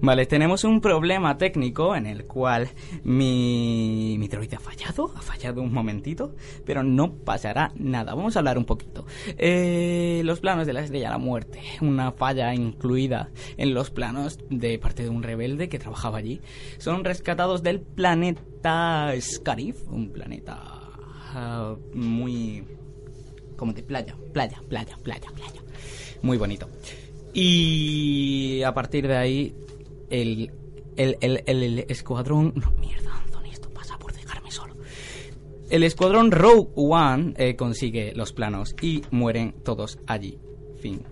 Vale, 0.05 0.27
tenemos 0.27 0.65
un 0.65 0.83
problema 0.83 1.39
técnico 1.39 1.97
en 1.97 2.05
el 2.05 2.27
cual 2.27 2.69
mi, 3.05 4.17
mi 4.19 4.29
droide 4.29 4.57
ha 4.57 4.61
fallado, 4.61 5.11
ha 5.17 5.23
fallado 5.23 5.63
un 5.63 5.73
momentito, 5.73 6.35
pero 6.67 6.83
no 6.83 7.15
pasará 7.15 7.73
nada. 7.77 8.15
Vamos 8.15 8.37
a 8.37 8.41
hablar 8.41 8.59
un 8.59 8.67
poquito. 8.67 9.07
Eh, 9.39 10.21
los 10.27 10.41
planos 10.41 10.67
de 10.67 10.75
la 10.75 10.83
estrella 10.83 11.07
de 11.07 11.13
la 11.13 11.19
muerte, 11.19 11.63
una 11.81 12.13
falla 12.13 12.53
incluida 12.55 13.31
en 13.57 13.73
los 13.73 13.91
planos 13.91 14.39
de 14.51 14.79
parte 14.79 15.05
de 15.05 15.09
un 15.09 15.23
rebelde 15.23 15.71
que 15.71 15.79
trabajaba 15.79 16.19
allí, 16.19 16.43
son 16.77 17.03
rescatados 17.03 17.63
del 17.63 17.81
planeta 17.81 19.11
Scarif, 19.19 19.89
un 19.89 20.11
planeta 20.11 20.61
ah, 21.33 21.77
muy 21.95 22.63
como 23.57 23.73
de 23.73 23.83
playa, 23.83 24.15
playa, 24.35 24.61
playa, 24.69 24.99
playa, 25.03 25.31
playa. 25.35 25.63
Muy 26.21 26.37
bonito. 26.37 26.69
Y 27.33 28.63
a 28.63 28.75
partir 28.75 29.09
de 29.09 29.17
ahí, 29.17 29.55
el, 30.11 30.53
el, 30.97 31.17
el, 31.21 31.43
el- 31.47 31.85
escuadrón... 31.89 32.53
No, 32.57 32.71
mierda, 32.81 33.17
Anthony, 33.25 33.51
esto 33.53 33.69
pasa 33.71 33.99
por 33.99 34.13
dejarme 34.13 34.51
solo. 34.51 34.75
El 35.71 35.83
escuadrón 35.83 36.31
Rogue 36.31 36.69
One 36.77 37.35
eh, 37.37 37.57
consigue 37.57 38.13
los 38.15 38.33
planos 38.33 38.75
y 38.81 39.03
mueren 39.11 39.55
todos 39.65 39.99
allí. 40.07 40.39
Fin. 40.81 41.03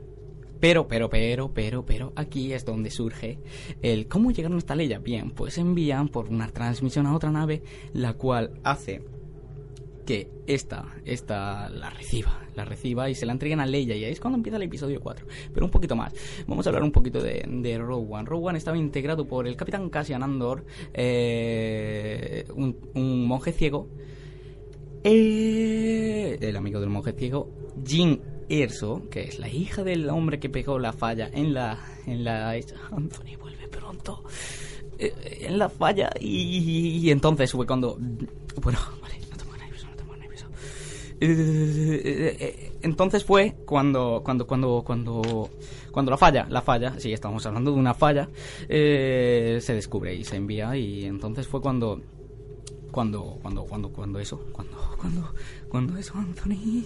Pero, 0.61 0.87
pero, 0.87 1.11
pero, 1.11 1.53
pero, 1.53 1.85
pero, 1.85 2.13
aquí 2.15 2.53
es 2.53 2.65
donde 2.65 2.91
surge 2.91 3.41
el 3.83 4.07
cómo 4.07 4.31
llegaron 4.31 4.59
hasta 4.59 4.77
Leia. 4.77 5.01
Bien, 5.01 5.33
pues 5.33 5.59
envían 5.59 6.09
por 6.09 6.29
una 6.29 6.49
transmisión 6.49 7.07
a 7.07 7.17
otra 7.17 7.33
nave, 7.33 7.63
la 7.93 8.13
cual 8.13 8.61
hace 8.63 9.03
que 10.05 10.29
esta, 10.47 10.97
esta 11.05 11.69
la 11.69 11.91
reciba, 11.91 12.41
la 12.55 12.65
reciba 12.65 13.09
y 13.09 13.15
se 13.15 13.27
la 13.27 13.33
entreguen 13.33 13.61
a 13.61 13.67
Leia 13.67 13.97
y 13.97 14.05
ahí 14.05 14.13
es 14.13 14.21
cuando 14.21 14.37
empieza 14.37 14.57
el 14.57 14.65
episodio 14.65 15.01
4. 15.01 15.27
Pero 15.53 15.67
un 15.67 15.71
poquito 15.71 15.97
más. 15.97 16.13
Vamos 16.47 16.67
a 16.67 16.71
hablar 16.71 16.83
un 16.83 16.93
poquito 16.93 17.23
de, 17.23 17.45
de 17.47 17.79
Rogue 17.79 18.07
One. 18.11 18.25
Rogue 18.25 18.49
One 18.49 18.59
estaba 18.59 18.77
integrado 18.77 19.27
por 19.27 19.47
el 19.47 19.57
capitán 19.57 19.91
Cassian 19.91 20.23
Andor, 20.23 20.65
eh, 20.93 22.45
un, 22.55 23.27
monje 23.27 23.53
ciego, 23.53 23.89
eh, 25.05 26.39
el 26.41 26.57
amigo 26.57 26.81
del 26.81 26.91
monje 26.91 27.13
ciego, 27.13 27.51
Jin 27.85 28.21
Erso, 28.49 29.09
que 29.11 29.23
es 29.23 29.39
la 29.39 29.49
hija 29.49 29.85
del 29.85 30.09
hombre 30.11 30.39
que 30.39 30.51
pegó 30.51 30.79
la 30.79 30.93
falla 30.93 31.31
en 31.33 31.55
la... 31.55 31.79
En 32.07 32.25
la 32.25 32.51
Anthony, 32.91 33.37
vuelve 33.41 33.69
pronto. 33.69 34.25
Eh, 34.99 35.13
en 35.43 35.59
la 35.59 35.69
falla 35.69 36.11
y, 36.21 36.99
y 36.99 37.11
entonces 37.11 37.53
fue 37.53 37.67
cuando... 37.67 37.97
Bueno, 38.61 38.79
entonces 42.83 43.25
fue 43.25 43.55
cuando, 43.65 44.23
cuando, 44.25 44.47
cuando, 44.47 44.83
cuando, 44.85 45.51
cuando 45.93 46.11
la 46.11 46.17
falla, 46.17 46.47
la 46.49 46.63
falla, 46.63 46.99
sí, 46.99 47.13
estamos 47.13 47.47
hablando 47.47 47.73
de 47.73 47.79
una 47.79 47.95
falla, 47.95 48.29
eh, 48.69 49.59
se 49.61 49.75
descubre 49.75 50.15
y 50.15 50.25
se 50.25 50.37
envía 50.37 50.77
y 50.77 51.05
entonces 51.05 51.47
fue 51.47 51.61
cuando, 51.61 52.01
cuando, 52.91 53.39
cuando, 53.41 53.65
cuando, 53.65 53.89
cuando 53.91 54.19
eso, 54.19 54.45
cuando, 54.53 54.77
cuando, 55.01 55.33
cuando 55.69 55.97
eso, 55.97 56.15
Anthony. 56.17 56.85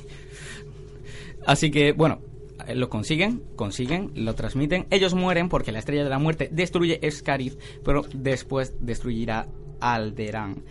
Así 1.46 1.70
que, 1.70 1.92
bueno, 1.92 2.20
eh, 2.66 2.74
lo 2.74 2.90
consiguen, 2.90 3.42
consiguen, 3.56 4.12
lo 4.16 4.34
transmiten. 4.34 4.87
Ellos 4.90 5.14
mueren 5.14 5.48
porque 5.48 5.72
la 5.72 5.78
estrella 5.78 6.04
de 6.04 6.11
la 6.11 6.18
muerte 6.18 6.48
destruye 6.52 7.00
Scarif, 7.11 7.56
pero 7.84 8.04
después 8.12 8.74
destruirá 8.80 9.48
Alderaan. 9.80 10.62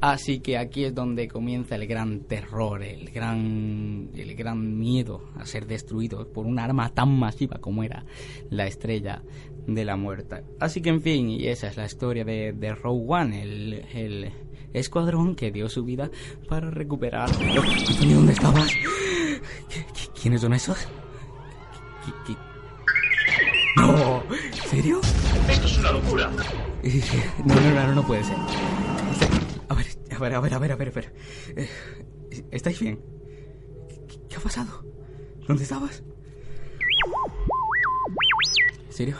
Así 0.00 0.40
que 0.40 0.58
aquí 0.58 0.84
es 0.84 0.94
donde 0.94 1.28
comienza 1.28 1.76
el 1.76 1.86
gran 1.86 2.20
terror, 2.20 2.82
el 2.82 3.10
gran, 3.10 4.10
el 4.14 4.34
gran 4.34 4.78
miedo 4.78 5.22
a 5.36 5.46
ser 5.46 5.66
destruido 5.66 6.30
por 6.32 6.44
un 6.46 6.58
arma 6.58 6.90
tan 6.90 7.18
masiva 7.18 7.58
como 7.58 7.82
era 7.82 8.04
la 8.50 8.66
estrella 8.66 9.22
de 9.66 9.84
la 9.84 9.96
muerte. 9.96 10.42
Así 10.60 10.82
que, 10.82 10.90
en 10.90 11.00
fin, 11.00 11.30
y 11.30 11.46
esa 11.46 11.68
es 11.68 11.76
la 11.78 11.86
historia 11.86 12.24
de, 12.24 12.52
de 12.52 12.74
Rogue 12.74 13.04
One, 13.08 13.42
el, 13.42 13.72
el 13.94 14.32
escuadrón 14.74 15.34
que 15.36 15.50
dio 15.50 15.68
su 15.70 15.84
vida 15.84 16.10
para 16.48 16.70
recuperar. 16.70 17.30
Antonio, 17.30 18.16
¿dónde 18.16 18.32
estabas? 18.34 18.68
¿Qui- 18.68 19.86
qui- 19.94 20.10
¿Quiénes 20.20 20.40
son 20.42 20.52
esos? 20.52 20.76
¿Qui- 22.04 22.14
qui- 22.26 22.38
No, 23.76 24.22
¿en 24.34 24.68
serio? 24.68 25.00
Esto 25.48 25.66
es 25.66 25.78
una 25.78 25.92
locura. 25.92 26.30
No, 27.46 27.54
no, 27.54 27.86
no, 27.86 27.94
no 27.94 28.06
puede 28.06 28.22
ser. 28.24 28.36
A 30.14 30.18
ver, 30.18 30.34
a 30.34 30.40
ver, 30.40 30.54
a 30.54 30.58
ver, 30.58 30.72
a 30.72 30.76
ver, 30.76 30.88
a 30.88 30.92
ver. 30.92 31.12
Eh, 31.56 31.68
¿Estáis 32.50 32.78
bien? 32.80 33.00
¿Qué, 34.08 34.20
qué 34.28 34.36
ha 34.36 34.40
pasado? 34.40 34.84
¿Dónde 35.46 35.62
estabas? 35.64 36.02
¿En 38.86 38.92
serio? 38.92 39.16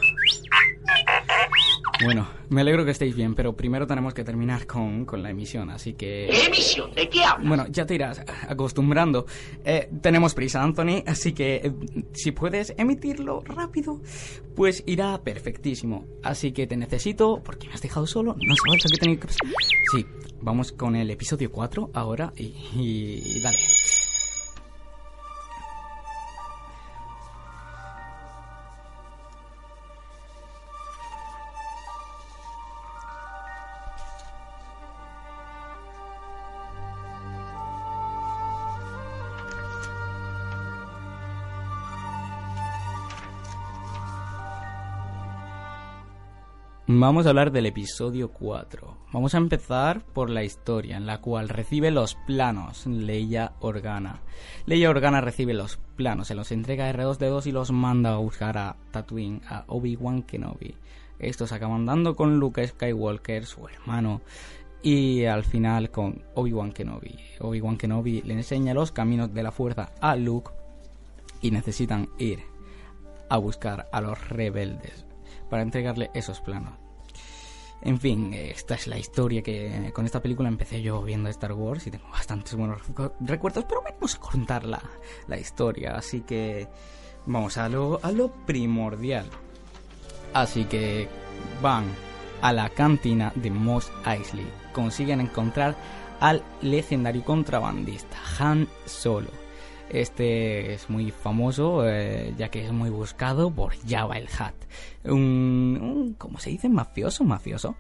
Bueno, 2.05 2.29
me 2.51 2.61
alegro 2.61 2.85
que 2.85 2.91
estéis 2.91 3.17
bien, 3.17 3.35
pero 3.35 3.57
primero 3.57 3.87
tenemos 3.87 4.13
que 4.13 4.25
terminar 4.25 4.67
con, 4.67 5.05
con 5.05 5.23
la 5.23 5.31
emisión, 5.31 5.71
así 5.71 5.95
que... 5.95 6.29
¿Qué 6.31 6.47
emisión? 6.47 6.93
¿De 6.95 7.09
qué 7.09 7.25
hablas? 7.25 7.49
Bueno, 7.49 7.67
ya 7.71 7.87
te 7.87 7.95
irás 7.95 8.23
acostumbrando. 8.49 9.27
Eh, 9.65 9.89
tenemos 10.01 10.35
prisa, 10.35 10.63
Anthony, 10.63 11.03
así 11.07 11.33
que 11.33 11.57
eh, 11.57 11.73
si 12.13 12.33
puedes 12.33 12.75
emitirlo 12.77 13.41
rápido, 13.41 14.01
pues 14.55 14.83
irá 14.87 15.23
perfectísimo. 15.23 16.07
Así 16.23 16.53
que 16.53 16.67
te 16.67 16.77
necesito, 16.77 17.41
porque 17.43 17.69
me 17.69 17.75
has 17.75 17.83
dejado 17.83 18.07
solo, 18.07 18.35
no 18.35 18.55
sabes 18.67 18.85
lo 18.85 18.91
que 18.91 18.99
tenía 18.99 19.21
que. 19.21 19.29
Sí, 19.29 20.07
vamos 20.43 20.73
con 20.73 20.97
el 20.97 21.11
episodio 21.11 21.51
4 21.51 21.91
ahora 21.95 22.33
y, 22.37 22.55
y, 22.77 23.23
y 23.37 23.41
dale. 23.41 23.59
Vamos 46.87 47.25
a 47.25 47.31
hablar 47.31 47.51
del 47.51 47.65
episodio 47.65 48.29
4. 48.29 48.95
Vamos 49.11 49.35
a 49.35 49.39
empezar 49.39 50.05
por 50.05 50.29
la 50.29 50.45
historia 50.45 50.99
en 50.99 51.07
la 51.07 51.23
cual 51.23 51.49
recibe 51.49 51.91
los 51.91 52.15
planos 52.15 52.87
Leia 52.87 53.55
Organa. 53.61 54.21
Leia 54.67 54.91
Organa 54.91 55.23
recibe 55.23 55.55
los 55.55 55.79
planos, 55.97 56.29
se 56.29 56.35
los 56.35 56.53
entrega 56.53 56.85
a 56.85 56.93
R2D2 56.93 57.47
y 57.47 57.53
los 57.53 57.73
manda 57.73 58.13
a 58.13 58.19
buscar 58.19 58.59
a 58.59 58.77
Tatooine, 58.91 59.41
a 59.49 59.65
Obi-Wan 59.69 60.25
Kenobi. 60.25 60.75
Estos 61.19 61.53
acaban 61.53 61.87
dando 61.87 62.17
con 62.17 62.39
Luke 62.39 62.69
Skywalker, 62.69 63.47
su 63.47 63.67
hermano, 63.67 64.21
y 64.83 65.25
al 65.25 65.45
final 65.45 65.91
con 65.91 66.23
Obi-Wan 66.35 66.73
Kenobi. 66.73 67.19
Obi-Wan 67.41 67.79
Kenobi 67.79 68.21
le 68.21 68.35
enseña 68.35 68.75
los 68.75 68.93
caminos 68.93 69.33
de 69.33 69.43
la 69.43 69.53
fuerza 69.53 69.93
a 70.03 70.17
Luke 70.17 70.51
y 71.41 71.51
necesitan 71.51 72.11
ir 72.19 72.41
a 73.31 73.39
buscar 73.39 73.89
a 73.91 74.03
los 74.03 74.29
rebeldes 74.29 75.04
para 75.49 75.63
entregarle 75.63 76.11
esos 76.15 76.41
planos. 76.41 76.75
En 77.83 78.01
fin, 78.01 78.33
esta 78.33 78.77
es 78.77 78.87
la 78.87 78.97
historia 78.99 79.43
que 79.43 79.91
con 79.95 80.07
esta 80.07 80.23
película 80.23 80.49
empecé 80.49 80.81
yo 80.81 81.03
viendo 81.03 81.29
Star 81.29 81.53
Wars 81.53 81.87
y 81.87 81.91
tengo 81.91 82.09
bastantes 82.11 82.55
buenos 82.55 82.81
recu- 82.89 83.13
recuerdos, 83.21 83.65
pero 83.69 83.83
vamos 83.83 84.15
a 84.15 84.21
contar 84.21 84.65
la, 84.65 84.83
la 85.27 85.39
historia, 85.39 85.95
así 85.95 86.23
que 86.23 86.67
vamos 87.27 87.59
a 87.59 87.69
lo, 87.69 88.01
a 88.03 88.11
lo 88.11 88.31
primordial. 88.47 89.27
Así 90.33 90.65
que 90.65 91.09
van 91.61 91.85
a 92.41 92.53
la 92.53 92.71
cantina 92.71 93.33
de 93.35 93.51
Mos 93.51 93.93
Eisley 94.07 94.47
consiguen 94.73 95.21
encontrar 95.21 95.77
al 96.21 96.43
legendario 96.63 97.23
contrabandista 97.23 98.17
Han 98.39 98.67
Solo. 98.87 99.44
Este 99.95 100.75
es 100.75 100.91
muy 100.91 101.13
famoso 101.13 101.89
eh, 101.89 102.35
ya 102.37 102.49
que 102.49 102.65
es 102.65 102.73
muy 102.73 102.91
buscado 102.91 103.51
por 103.53 103.77
Java 103.89 104.19
el 104.19 104.27
Hat, 104.37 104.55
un, 105.05 105.79
un 105.81 106.15
¿cómo 106.15 106.41
se 106.41 106.51
dice? 106.51 106.69
Mafioso, 106.69 107.23
mafioso. 107.23 107.77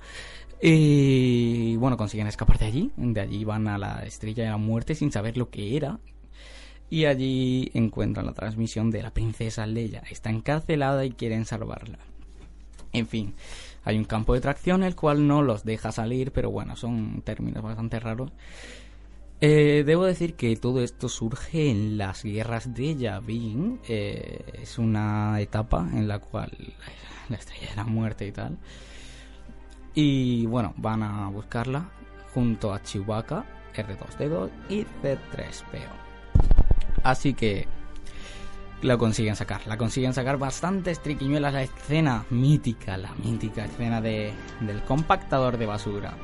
Y 0.62 1.74
bueno, 1.77 1.96
consiguen 1.96 2.29
escapar 2.29 2.59
de 2.59 2.66
allí. 2.66 2.90
De 2.96 3.20
allí 3.20 3.44
van 3.44 3.66
a 3.66 3.79
la 3.79 4.05
estrella 4.07 4.44
de 4.44 4.50
la 4.50 4.57
muerte 4.57 4.94
sin 4.94 5.11
saber 5.11 5.37
lo 5.37 5.50
que 5.50 5.77
era. 5.77 5.98
Y 6.88 7.07
allí 7.07 7.70
encuentran 7.74 8.27
la 8.27 8.33
transmisión 8.33 8.92
de 8.92 9.03
la 9.03 9.11
princesa 9.11 9.66
Leia. 9.66 10.05
Está 10.09 10.31
encarcelada 10.31 11.05
y 11.05 11.11
quieren 11.11 11.44
salvarla. 11.44 11.98
En 12.92 13.09
fin, 13.09 13.35
hay 13.83 13.98
un 13.98 14.05
campo 14.05 14.35
de 14.35 14.40
tracción 14.40 14.85
el 14.85 14.94
cual 14.94 15.27
no 15.27 15.42
los 15.42 15.64
deja 15.64 15.90
salir, 15.90 16.31
pero 16.31 16.50
bueno, 16.50 16.77
son 16.77 17.22
términos 17.22 17.62
bastante 17.62 17.98
raros. 17.98 18.31
Eh, 19.46 19.85
debo 19.85 20.07
decir 20.07 20.37
que 20.37 20.57
todo 20.57 20.80
esto 20.80 21.07
surge 21.11 21.70
en 21.70 21.98
las 21.98 22.22
guerras 22.22 22.72
de 22.72 22.96
Yavin. 22.96 23.78
Eh, 23.87 24.42
es 24.62 24.78
una 24.78 25.38
etapa 25.38 25.87
en 25.92 26.09
la 26.09 26.18
cual 26.18 26.50
la 27.28 27.37
estrella 27.37 27.68
de 27.68 27.76
la 27.76 27.85
muerte 27.85 28.26
y 28.26 28.33
tal. 28.33 28.57
Y 29.92 30.46
bueno, 30.46 30.72
van 30.78 31.02
a 31.02 31.28
buscarla 31.28 31.90
junto 32.33 32.72
a 32.72 32.83
Chewbacca, 32.83 33.44
R2D2 33.74 34.48
y 34.70 34.87
C3PO. 35.02 35.92
Así 37.02 37.35
que 37.35 37.68
la 38.80 38.96
consiguen 38.96 39.37
sacar. 39.37 39.66
La 39.66 39.76
consiguen 39.76 40.14
sacar 40.14 40.38
bastantes 40.38 41.02
triquiñuelas. 41.02 41.52
La 41.52 41.64
escena 41.64 42.24
mítica, 42.30 42.96
la 42.96 43.12
mítica 43.22 43.66
escena 43.66 44.00
de, 44.00 44.33
del 44.61 44.80
compactador 44.85 45.59
de 45.59 45.66
basura. 45.66 46.14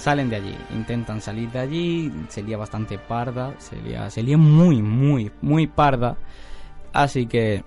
Salen 0.00 0.30
de 0.30 0.36
allí, 0.36 0.56
intentan 0.74 1.20
salir 1.20 1.50
de 1.50 1.58
allí. 1.58 2.12
Sería 2.30 2.56
bastante 2.56 2.98
parda, 2.98 3.54
sería, 3.58 4.08
sería 4.08 4.38
muy, 4.38 4.80
muy, 4.80 5.30
muy 5.42 5.66
parda. 5.66 6.16
Así 6.94 7.26
que 7.26 7.62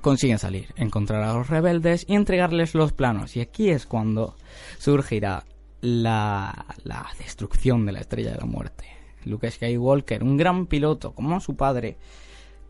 consiguen 0.00 0.38
salir, 0.38 0.72
encontrar 0.76 1.22
a 1.22 1.34
los 1.34 1.50
rebeldes 1.50 2.06
y 2.08 2.14
entregarles 2.14 2.74
los 2.74 2.94
planos. 2.94 3.36
Y 3.36 3.42
aquí 3.42 3.68
es 3.68 3.84
cuando 3.84 4.34
surgirá 4.78 5.44
la, 5.82 6.64
la 6.84 7.06
destrucción 7.18 7.84
de 7.84 7.92
la 7.92 8.00
estrella 8.00 8.32
de 8.32 8.38
la 8.38 8.46
muerte. 8.46 8.86
Luke 9.26 9.50
Skywalker, 9.50 10.24
un 10.24 10.38
gran 10.38 10.66
piloto 10.66 11.12
como 11.12 11.38
su 11.38 11.54
padre, 11.54 11.98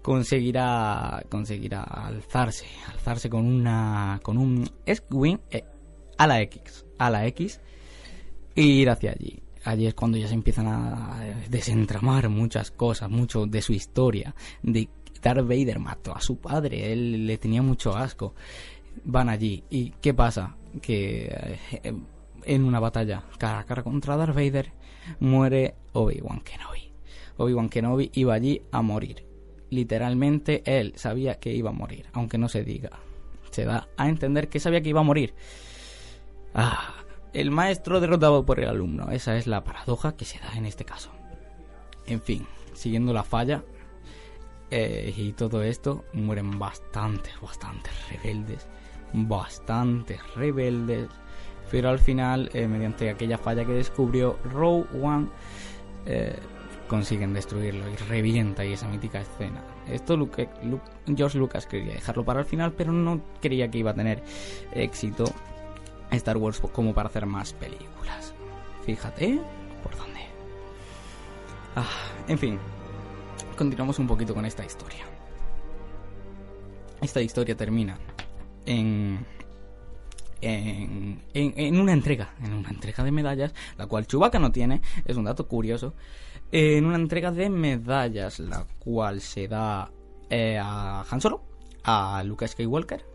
conseguirá 0.03 1.23
conseguirá 1.29 1.85
alzarse, 1.85 2.67
alzarse 2.93 3.31
con 3.31 3.47
una 3.47 4.19
con 4.25 4.39
un 4.39 4.69
X-wing 4.85 5.39
eh, 5.53 5.65
a 6.19 6.27
la 6.27 6.41
X, 6.41 6.85
a 6.99 7.11
la 7.11 7.29
X 7.29 7.61
e 8.55 8.63
ir 8.63 8.91
hacia 8.91 9.13
allí. 9.13 9.43
Allí 9.65 9.87
es 9.87 9.95
cuando 9.95 10.19
ya 10.19 10.27
se 10.27 10.35
empiezan 10.35 10.67
a 10.67 11.21
desentramar 11.49 12.29
muchas 12.29 12.71
cosas, 12.73 13.09
mucho 13.09 13.47
de 13.47 13.63
su 13.63 13.73
historia, 13.73 14.35
de 14.63 14.89
Darth 15.23 15.47
Vader 15.47 15.79
mató 15.79 16.15
a 16.15 16.21
su 16.21 16.39
padre, 16.39 16.93
él 16.93 17.27
le 17.27 17.39
tenía 17.39 17.63
mucho 17.63 17.97
asco. 17.97 18.35
Van 19.05 19.29
allí 19.29 19.63
y 19.71 19.91
¿qué 20.03 20.13
pasa? 20.13 20.57
Que 20.83 21.27
eh, 21.83 21.95
en 22.45 22.65
una 22.65 22.81
batalla 22.81 23.25
cara 23.39 23.61
a 23.61 23.65
cara 23.65 23.83
contra 23.83 24.17
Darth 24.17 24.35
Vader 24.35 24.73
muere 25.21 25.77
Obi-Wan 25.93 26.41
Kenobi. 26.41 26.93
Obi-Wan 27.37 27.69
Kenobi 27.69 28.11
iba 28.15 28.35
allí 28.35 28.61
a 28.73 28.83
morir. 28.83 29.25
Literalmente 29.71 30.63
él 30.67 30.93
sabía 30.97 31.37
que 31.37 31.55
iba 31.55 31.71
a 31.71 31.73
morir, 31.73 32.07
aunque 32.13 32.37
no 32.37 32.49
se 32.49 32.65
diga. 32.65 32.91
Se 33.51 33.65
da 33.65 33.89
a 33.97 34.09
entender 34.09 34.49
que 34.49 34.61
sabía 34.61 34.83
que 34.83 34.91
iba 34.91 35.01
a 35.01 35.05
morir. 35.05 35.35
Ah, 36.55 37.02
el 37.33 37.51
maestro 37.51 38.01
derrotado 38.01 38.45
por 38.45 38.61
el 38.61 38.69
alumno. 38.69 39.11
Esa 39.11 39.37
es 39.37 39.47
la 39.47 39.65
paradoja 39.65 40.17
que 40.17 40.25
se 40.25 40.39
da 40.39 40.53
en 40.57 40.67
este 40.67 40.85
caso. 40.85 41.11
En 42.07 42.21
fin, 42.21 42.47
siguiendo 42.75 43.13
la 43.13 43.25
falla 43.25 43.63
eh, 44.71 45.13
y 45.17 45.33
todo 45.33 45.63
esto, 45.63 46.05
mueren 46.13 46.59
bastantes, 46.59 47.33
bastantes 47.41 47.93
rebeldes. 48.11 48.67
Bastantes 49.13 50.21
rebeldes. 50.35 51.09
Pero 51.71 51.89
al 51.89 51.99
final, 51.99 52.51
eh, 52.53 52.67
mediante 52.67 53.09
aquella 53.09 53.39
falla 53.39 53.65
que 53.65 53.73
descubrió 53.73 54.39
Row 54.45 54.87
One, 55.01 55.29
eh, 56.07 56.39
consiguen 56.89 57.33
destruirlo 57.33 57.89
y 57.89 57.97
revienta 57.97 58.65
y 58.65 58.75
esa 58.75 58.89
mítica 58.89 59.21
escena. 59.21 59.63
Esto 59.89 60.29
George 61.17 61.39
Lucas 61.39 61.67
quería 61.67 61.95
dejarlo 61.95 62.25
para 62.25 62.41
el 62.41 62.47
final, 62.47 62.73
pero 62.73 62.93
no 62.93 63.23
creía 63.41 63.71
que 63.71 63.79
iba 63.79 63.93
a 63.93 63.95
tener 63.95 64.23
éxito 64.75 65.25
Star 66.13 66.37
Wars 66.37 66.61
como 66.73 66.95
para 66.95 67.09
hacer 67.09 67.27
más 67.27 67.53
películas. 67.53 68.35
Fíjate 68.85 69.41
por 69.83 69.97
dónde. 69.97 70.21
Ah, 71.77 71.87
en 72.29 72.39
fin, 72.39 72.59
continuamos 73.57 73.99
un 73.99 74.07
poquito 74.07 74.35
con 74.35 74.45
esta 74.45 74.65
historia. 74.65 75.05
Esta 77.01 77.21
historia 77.21 77.57
termina 77.57 77.99
en 78.67 79.25
en, 80.43 81.23
en, 81.35 81.81
una 81.81 81.93
entrega, 81.93 82.35
en 82.43 82.53
una 82.53 82.71
entrega 82.71 83.05
de 83.05 83.13
medallas, 83.13 83.55
la 83.79 83.87
cual 83.87 84.09
Chewbacca 84.09 84.41
no 84.41 84.51
tiene, 84.51 84.83
es 85.05 85.17
un 85.17 85.25
dato 85.25 85.47
curioso, 85.47 85.95
en 86.51 86.85
una 86.85 86.97
entrega 86.97 87.31
de 87.31 87.49
medallas, 87.49 88.41
la 88.41 88.67
cual 88.81 89.21
se 89.21 89.47
da 89.47 89.91
eh, 90.29 90.59
a 90.61 91.05
Han 91.09 91.21
Solo, 91.21 91.43
a 91.85 92.23
Luke 92.25 92.47
Skywalker 92.49 93.12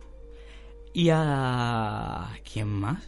y 0.97 1.11
a... 1.11 2.27
¿quién 2.51 2.67
más? 2.67 3.07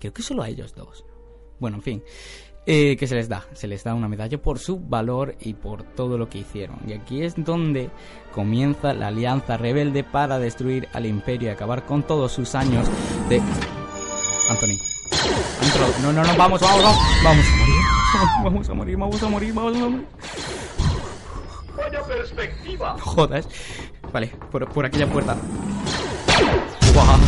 Creo 0.00 0.12
que 0.12 0.22
solo 0.22 0.42
a 0.42 0.48
ellos 0.48 0.74
dos. 0.74 1.04
Bueno, 1.60 1.76
en 1.76 1.82
fin, 1.82 2.02
eh, 2.66 2.96
que 2.96 3.06
se 3.06 3.14
les 3.14 3.28
da, 3.28 3.46
se 3.52 3.68
les 3.68 3.84
da 3.84 3.94
una 3.94 4.08
medalla 4.08 4.36
por 4.36 4.58
su 4.58 4.80
valor 4.80 5.36
y 5.38 5.54
por 5.54 5.84
todo 5.84 6.18
lo 6.18 6.28
que 6.28 6.38
hicieron. 6.38 6.80
Y 6.84 6.94
aquí 6.94 7.22
es 7.22 7.36
donde 7.36 7.90
comienza 8.32 8.92
la 8.92 9.06
alianza 9.06 9.56
rebelde 9.56 10.02
para 10.02 10.40
destruir 10.40 10.88
al 10.94 11.06
imperio 11.06 11.48
y 11.48 11.52
acabar 11.52 11.86
con 11.86 12.02
todos 12.02 12.32
sus 12.32 12.56
años 12.56 12.88
de... 13.28 13.40
Anthony. 14.50 14.78
No, 16.02 16.12
no, 16.12 16.24
no, 16.24 16.36
vamos, 16.36 16.60
vamos, 16.60 16.82
vamos. 16.82 16.98
Vamos 17.22 17.46
a 17.46 17.54
morir, 17.54 17.86
vamos 18.42 18.68
a 18.68 18.74
morir, 18.74 18.96
vamos 18.96 19.22
a 19.22 19.28
morir, 19.28 19.54
vamos 19.54 19.76
a 19.76 19.78
morir. 19.78 20.06
¡Vaya 21.76 22.02
perspectiva! 22.02 22.96
Jodas. 22.98 23.48
Vale, 24.12 24.32
por, 24.50 24.68
por 24.72 24.86
aquella 24.86 25.06
puerta. 25.06 25.36
Guau. 26.92 27.18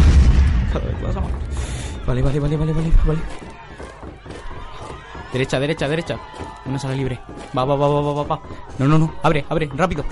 Vale, 2.07 2.23
vale, 2.23 2.41
vale, 2.41 2.57
vale, 2.57 2.73
vale, 2.73 2.93
vale. 3.05 3.21
Derecha, 5.33 5.61
derecha, 5.61 5.89
derecha. 5.89 6.19
Una 6.65 6.79
sala 6.79 6.95
libre. 6.95 7.21
Va, 7.57 7.65
va, 7.65 7.77
va, 7.77 7.89
va, 7.89 8.01
va, 8.01 8.13
va, 8.13 8.23
va. 8.25 8.43
No, 8.79 8.89
no, 8.89 8.99
no. 8.99 9.15
Abre, 9.23 9.45
abre. 9.49 9.69
Rápido. 9.75 10.05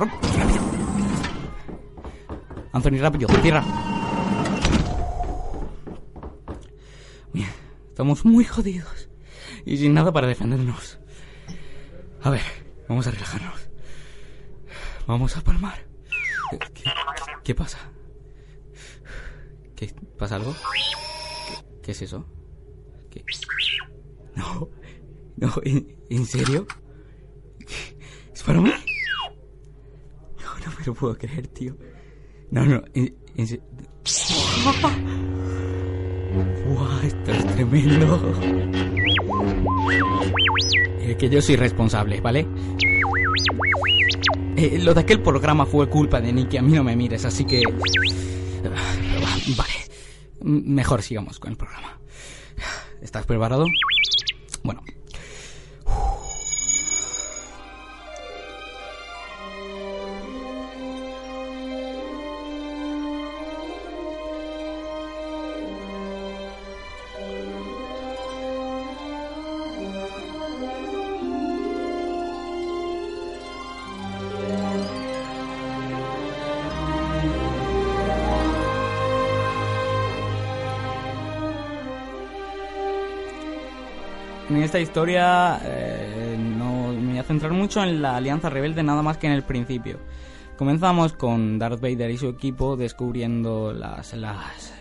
Anthony, 2.72 2.98
rápido. 3.00 3.28
Cierra. 3.40 3.64
Bien. 7.32 7.48
Estamos 7.88 8.24
muy 8.24 8.44
jodidos. 8.44 9.08
Y 9.64 9.78
sin 9.78 9.94
nada 9.94 10.12
para 10.12 10.26
defendernos. 10.26 10.98
A 12.22 12.30
ver, 12.30 12.42
vamos 12.88 13.06
a 13.06 13.10
relajarnos. 13.10 13.70
Vamos 15.06 15.36
a 15.36 15.40
palmar. 15.40 15.86
¿Qué, 16.74 16.90
qué 17.42 17.54
pasa? 17.54 17.78
¿Qué 19.76 19.92
pasa 20.18 20.36
algo? 20.36 20.54
¿Qué, 20.54 21.80
qué 21.82 21.92
es 21.92 22.02
eso? 22.02 22.26
¿Qué? 23.10 23.22
No. 24.34 24.68
No, 25.36 25.52
¿en, 25.64 25.86
¿en 26.08 26.24
serio? 26.24 26.66
¿Es 28.34 28.42
para 28.42 28.60
mí? 28.60 28.70
No, 28.70 30.58
no 30.64 30.78
me 30.78 30.86
lo 30.86 30.94
puedo 30.94 31.16
creer, 31.18 31.46
tío. 31.48 31.76
No, 32.50 32.64
no, 32.64 32.82
en, 32.94 33.14
en 33.36 33.46
serio. 33.46 33.64
¡Buah! 36.66 37.02
Esto 37.04 37.32
es 37.32 37.46
tremendo. 37.54 38.32
Eh, 41.00 41.16
que 41.18 41.28
yo 41.28 41.40
soy 41.42 41.56
responsable, 41.56 42.20
¿vale? 42.20 42.46
Eh, 44.56 44.78
lo 44.78 44.94
de 44.94 45.00
aquel 45.00 45.20
programa 45.22 45.66
fue 45.66 45.88
culpa 45.88 46.20
de 46.20 46.32
Nicky, 46.32 46.56
a 46.56 46.62
mí 46.62 46.72
no 46.72 46.82
me 46.82 46.96
mires, 46.96 47.24
así 47.26 47.44
que... 47.44 47.62
Mejor 50.46 51.02
sigamos 51.02 51.40
con 51.40 51.50
el 51.50 51.56
programa. 51.56 51.98
¿Estás 53.02 53.26
preparado? 53.26 53.66
Bueno, 54.62 54.80
esta 84.66 84.80
historia 84.80 85.60
eh, 85.64 86.36
no 86.38 86.88
me 86.88 87.10
voy 87.12 87.18
a 87.18 87.22
centrar 87.22 87.52
mucho 87.52 87.82
en 87.82 88.02
la 88.02 88.16
Alianza 88.16 88.50
Rebelde 88.50 88.82
nada 88.82 89.00
más 89.00 89.16
que 89.16 89.28
en 89.28 89.32
el 89.32 89.44
principio. 89.44 89.98
Comenzamos 90.58 91.12
con 91.12 91.58
Darth 91.58 91.80
Vader 91.80 92.10
y 92.10 92.18
su 92.18 92.28
equipo 92.28 92.76
descubriendo 92.76 93.72
las, 93.72 94.12
las, 94.14 94.74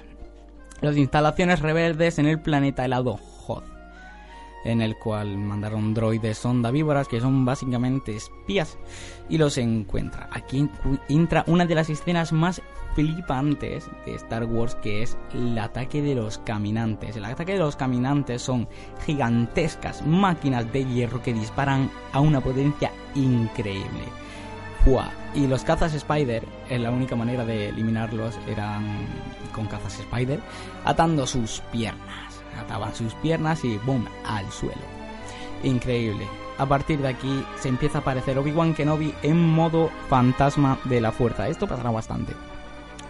las 0.82 0.98
instalaciones 0.98 1.60
rebeldes 1.60 2.18
en 2.18 2.26
el 2.26 2.40
planeta 2.40 2.84
helado 2.84 3.20
Hoth, 3.46 3.66
en 4.66 4.82
el 4.82 4.98
cual 4.98 5.38
mandaron 5.38 5.94
droides 5.94 6.40
sonda 6.40 6.72
víboras 6.72 7.08
que 7.08 7.22
son 7.22 7.46
básicamente 7.46 8.16
espías 8.16 8.78
y 9.30 9.38
los 9.38 9.58
encuentra. 9.58 10.28
Aquí 10.32 10.70
entra 11.08 11.46
una 11.48 11.66
de 11.66 11.76
las 11.76 11.90
escenas 11.90 12.34
más 12.34 12.62
flipantes 12.96 13.90
de 14.06 14.16
Star 14.16 14.46
Wars 14.46 14.76
que 14.76 15.04
es 15.04 15.18
el 15.34 15.58
ataque 15.58 16.02
de 16.02 16.16
los 16.16 16.40
caminantes. 16.40 17.16
El 17.16 17.26
ataque 17.26 17.54
de 17.54 17.60
los 17.60 17.76
caminantes 17.76 18.42
son 18.42 18.68
gigantescas 19.06 20.06
máquinas 20.06 20.72
de 20.74 20.86
hierro 20.86 21.22
que 21.22 21.34
disparan 21.34 21.90
a 22.12 22.20
una 22.20 22.42
potencia 22.42 22.92
increíble. 23.14 24.04
¡Fua! 24.84 25.12
Y 25.34 25.48
los 25.48 25.64
cazas 25.64 25.94
Spider, 25.94 26.44
eh, 26.70 26.80
la 26.80 26.92
única 26.92 27.16
manera 27.16 27.44
de 27.44 27.70
eliminarlos 27.70 28.40
eran 28.48 29.06
con 29.52 29.68
cazas 29.68 30.00
Spider, 30.00 30.40
atando 30.86 31.28
sus 31.28 31.62
piernas. 31.72 32.35
Ataban 32.58 32.96
sus 32.96 33.14
piernas 33.16 33.64
y 33.64 33.78
¡boom! 33.80 34.06
al 34.26 34.50
suelo. 34.52 34.82
Increíble. 35.64 36.28
A 36.58 36.66
partir 36.66 37.00
de 37.00 37.10
aquí 37.10 37.46
se 37.60 37.70
empieza 37.70 37.98
a 37.98 38.02
aparecer 38.02 38.38
Obi-Wan 38.38 38.74
Kenobi 38.74 39.14
en 39.24 39.42
modo 39.42 39.90
fantasma 40.10 40.80
de 40.86 41.02
la 41.02 41.12
fuerza. 41.12 41.50
Esto 41.50 41.68
pasará 41.68 41.92
bastante 41.92 42.34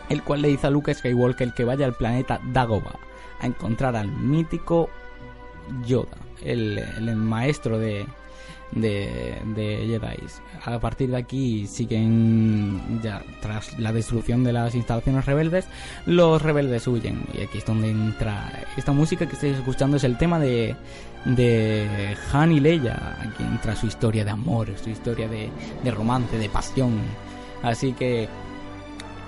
el 0.09 0.23
cual 0.23 0.41
le 0.41 0.49
dice 0.49 0.67
a 0.67 0.69
Luke 0.69 0.93
Skywalker 0.93 1.53
que 1.53 1.65
vaya 1.65 1.85
al 1.85 1.93
planeta 1.93 2.39
Dagobah 2.51 2.99
a 3.39 3.45
encontrar 3.45 3.95
al 3.95 4.09
mítico 4.09 4.89
Yoda, 5.85 6.17
el, 6.43 6.77
el 6.77 7.15
maestro 7.15 7.79
de, 7.79 8.05
de, 8.71 9.41
de 9.55 9.85
Jedi. 9.87 10.17
A 10.65 10.79
partir 10.79 11.09
de 11.11 11.17
aquí 11.17 11.67
siguen, 11.67 13.01
ya 13.03 13.23
tras 13.41 13.77
la 13.79 13.91
destrucción 13.91 14.43
de 14.43 14.53
las 14.53 14.75
instalaciones 14.75 15.25
rebeldes, 15.25 15.67
los 16.05 16.41
rebeldes 16.41 16.87
huyen. 16.87 17.25
Y 17.33 17.41
aquí 17.41 17.59
es 17.59 17.65
donde 17.65 17.89
entra 17.89 18.63
esta 18.77 18.91
música 18.91 19.25
que 19.25 19.33
estáis 19.33 19.57
escuchando, 19.57 19.97
es 19.97 20.03
el 20.03 20.17
tema 20.17 20.39
de, 20.39 20.75
de 21.25 22.17
Han 22.33 22.51
y 22.51 22.59
Leia. 22.59 23.17
Aquí 23.21 23.43
entra 23.43 23.75
su 23.75 23.87
historia 23.87 24.25
de 24.25 24.31
amor, 24.31 24.69
su 24.81 24.89
historia 24.89 25.27
de, 25.27 25.49
de 25.83 25.91
romance, 25.91 26.37
de 26.37 26.49
pasión. 26.49 26.99
Así 27.63 27.93
que 27.93 28.27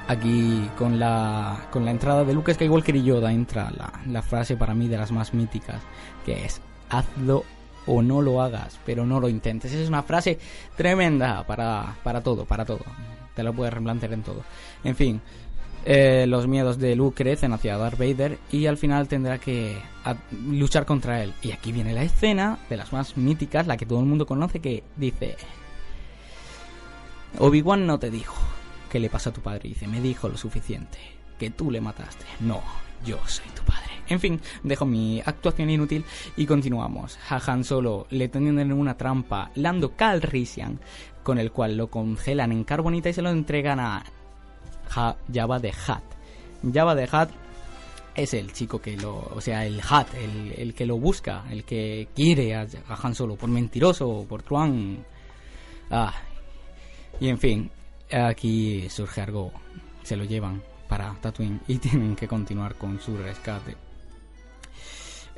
Aquí 0.07 0.69
con 0.77 0.99
la, 0.99 1.67
con 1.69 1.83
la 1.83 1.91
entrada 1.91 2.23
de 2.23 2.33
Luke 2.33 2.53
Skywalker 2.53 2.95
y 2.95 3.03
Yoda 3.03 3.33
entra 3.33 3.69
la, 3.71 3.91
la 4.07 4.21
frase 4.21 4.55
para 4.55 4.73
mí 4.73 4.87
de 4.87 4.97
las 4.97 5.11
más 5.11 5.33
míticas, 5.33 5.81
que 6.25 6.45
es 6.45 6.61
hazlo 6.89 7.43
o 7.87 8.01
no 8.01 8.21
lo 8.21 8.41
hagas, 8.41 8.79
pero 8.85 9.05
no 9.05 9.19
lo 9.19 9.29
intentes. 9.29 9.73
Es 9.73 9.87
una 9.87 10.03
frase 10.03 10.37
tremenda 10.75 11.45
para, 11.45 11.95
para 12.03 12.21
todo, 12.21 12.45
para 12.45 12.65
todo. 12.65 12.83
Te 13.33 13.43
la 13.43 13.51
puedes 13.51 13.73
replantear 13.73 14.13
en 14.13 14.23
todo. 14.23 14.43
En 14.83 14.95
fin, 14.95 15.21
eh, 15.85 16.25
los 16.27 16.47
miedos 16.47 16.77
de 16.77 16.95
Luke 16.95 17.23
crecen 17.23 17.53
hacia 17.53 17.77
Darth 17.77 17.97
Vader 17.97 18.37
y 18.51 18.65
al 18.65 18.77
final 18.77 19.07
tendrá 19.07 19.37
que 19.37 19.77
luchar 20.47 20.85
contra 20.85 21.23
él. 21.23 21.33
Y 21.41 21.51
aquí 21.51 21.71
viene 21.71 21.93
la 21.93 22.03
escena 22.03 22.59
de 22.69 22.77
las 22.77 22.93
más 22.93 23.17
míticas, 23.17 23.67
la 23.67 23.77
que 23.77 23.85
todo 23.85 23.99
el 23.99 24.05
mundo 24.05 24.25
conoce, 24.25 24.59
que 24.59 24.83
dice... 24.95 25.35
Obi-Wan 27.39 27.85
no 27.85 27.99
te 27.99 28.09
dijo 28.09 28.35
¿Qué 28.89 28.99
le 28.99 29.09
pasa 29.09 29.31
a 29.31 29.33
tu 29.33 29.41
padre? 29.41 29.69
Dice, 29.69 29.87
me 29.87 29.99
dijo 29.99 30.29
lo 30.29 30.37
suficiente, 30.37 30.97
que 31.37 31.49
tú 31.49 31.71
le 31.71 31.81
mataste. 31.81 32.25
No, 32.39 32.61
yo 33.05 33.19
soy 33.25 33.49
tu 33.55 33.63
padre. 33.63 33.87
En 34.09 34.19
fin, 34.19 34.39
dejo 34.63 34.85
mi 34.85 35.21
actuación 35.25 35.69
inútil 35.69 36.05
y 36.37 36.45
continuamos. 36.45 37.17
A 37.29 37.39
Han 37.45 37.63
Solo 37.63 38.07
le 38.09 38.29
tienen 38.29 38.59
en 38.59 38.71
una 38.71 38.95
trampa 38.97 39.51
Lando 39.55 39.95
Calrissian, 39.95 40.79
con 41.23 41.37
el 41.37 41.51
cual 41.51 41.75
lo 41.75 41.89
congelan 41.89 42.51
en 42.51 42.63
carbonita 42.63 43.09
y 43.09 43.13
se 43.13 43.21
lo 43.21 43.29
entregan 43.29 43.79
a 43.79 44.03
Java 44.89 45.59
de 45.59 45.73
Hat. 45.87 46.03
Java 46.73 46.95
de 46.95 47.09
Hat 47.11 47.29
es 48.15 48.33
el 48.33 48.53
chico 48.53 48.81
que 48.81 48.95
lo, 48.95 49.29
o 49.35 49.41
sea, 49.41 49.65
el 49.65 49.81
Hat, 49.87 50.07
el, 50.15 50.53
el 50.57 50.73
que 50.73 50.85
lo 50.85 50.97
busca, 50.97 51.43
el 51.51 51.65
que 51.65 52.07
quiere 52.15 52.55
a, 52.55 52.65
Han 53.03 53.13
Solo 53.13 53.35
por 53.35 53.49
mentiroso, 53.49 54.25
por 54.27 54.41
truán. 54.41 55.05
Ah, 55.91 56.13
y 57.19 57.27
en 57.27 57.37
fin, 57.37 57.69
aquí 58.09 58.89
surge 58.89 59.21
algo, 59.21 59.51
se 60.03 60.15
lo 60.15 60.23
llevan 60.23 60.61
para 60.87 61.13
Tatooine 61.21 61.61
y 61.67 61.77
tienen 61.79 62.15
que 62.15 62.27
continuar 62.27 62.75
con 62.75 62.99
su 62.99 63.17
rescate. 63.17 63.87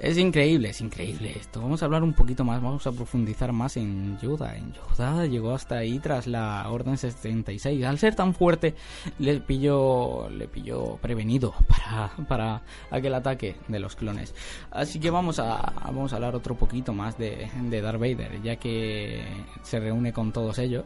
Es 0.02 0.18
increíble, 0.18 0.70
es 0.70 0.80
increíble 0.80 1.34
esto. 1.38 1.60
Vamos 1.62 1.82
a 1.82 1.86
hablar 1.86 2.04
un 2.04 2.14
poquito 2.14 2.46
más, 2.46 2.62
vamos 2.62 2.88
a 2.88 2.94
profundizar 2.94 3.52
más 3.52 3.76
en 3.76 4.18
Yoda. 4.20 4.56
En 4.56 4.72
Yoda 4.72 5.26
llegó 5.26 5.54
hasta 5.54 5.76
ahí 5.76 6.00
tras 6.00 6.26
la 6.26 6.66
Orden 6.70 6.98
76. 6.98 7.84
Al 7.84 8.00
ser 8.00 8.16
tan 8.16 8.34
fuerte, 8.34 8.76
le 9.20 9.42
pilló, 9.42 10.30
le 10.30 10.48
pilló 10.48 10.96
prevenido 11.02 11.54
para, 11.68 12.14
para 12.30 12.62
aquel 12.90 13.14
ataque 13.14 13.58
de 13.68 13.80
los 13.80 13.98
clones. 13.98 14.34
Así 14.72 15.02
que 15.02 15.10
vamos 15.10 15.38
a, 15.38 15.74
vamos 15.84 16.14
a 16.14 16.16
hablar 16.16 16.34
otro 16.34 16.56
poquito 16.56 16.94
más 16.94 17.18
de, 17.18 17.50
de 17.62 17.82
Darth 17.82 18.00
Vader, 18.00 18.42
ya 18.42 18.56
que 18.56 19.26
se 19.64 19.82
reúne 19.82 20.14
con 20.14 20.32
todos 20.32 20.60
ellos, 20.60 20.86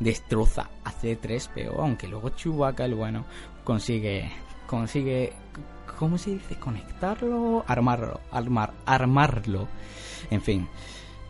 destroza 0.00 0.70
a 0.84 0.92
C3PO, 0.92 1.76
aunque 1.78 2.08
luego 2.08 2.30
Chewbacca, 2.30 2.84
el 2.84 2.94
bueno, 2.94 3.24
consigue, 3.64 4.30
consigue 4.66 5.32
¿cómo 6.00 6.16
se 6.16 6.30
dice? 6.30 6.56
Conectarlo, 6.56 7.62
armarlo, 7.68 8.20
armar, 8.30 8.72
armarlo. 8.86 9.68
En 10.30 10.40
fin, 10.40 10.66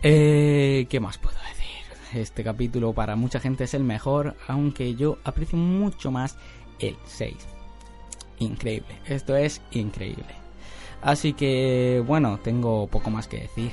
eh, 0.01 0.87
¿qué 0.89 1.01
más 1.01 1.19
puedo 1.19 1.37
decir? 1.49 2.21
Este 2.21 2.45
capítulo 2.45 2.93
para 2.93 3.17
mucha 3.17 3.41
gente 3.41 3.65
es 3.65 3.75
el 3.75 3.83
mejor, 3.83 4.37
aunque 4.47 4.95
yo 4.95 5.19
aprecio 5.25 5.59
mucho 5.59 6.13
más 6.13 6.37
el 6.79 6.97
6. 7.05 7.35
Increíble, 8.39 8.97
esto 9.07 9.37
es 9.37 9.61
increíble. 9.73 10.37
Así 11.03 11.33
que 11.33 12.03
bueno, 12.07 12.39
tengo 12.39 12.87
poco 12.87 13.11
más 13.11 13.27
que 13.27 13.41
decir 13.41 13.73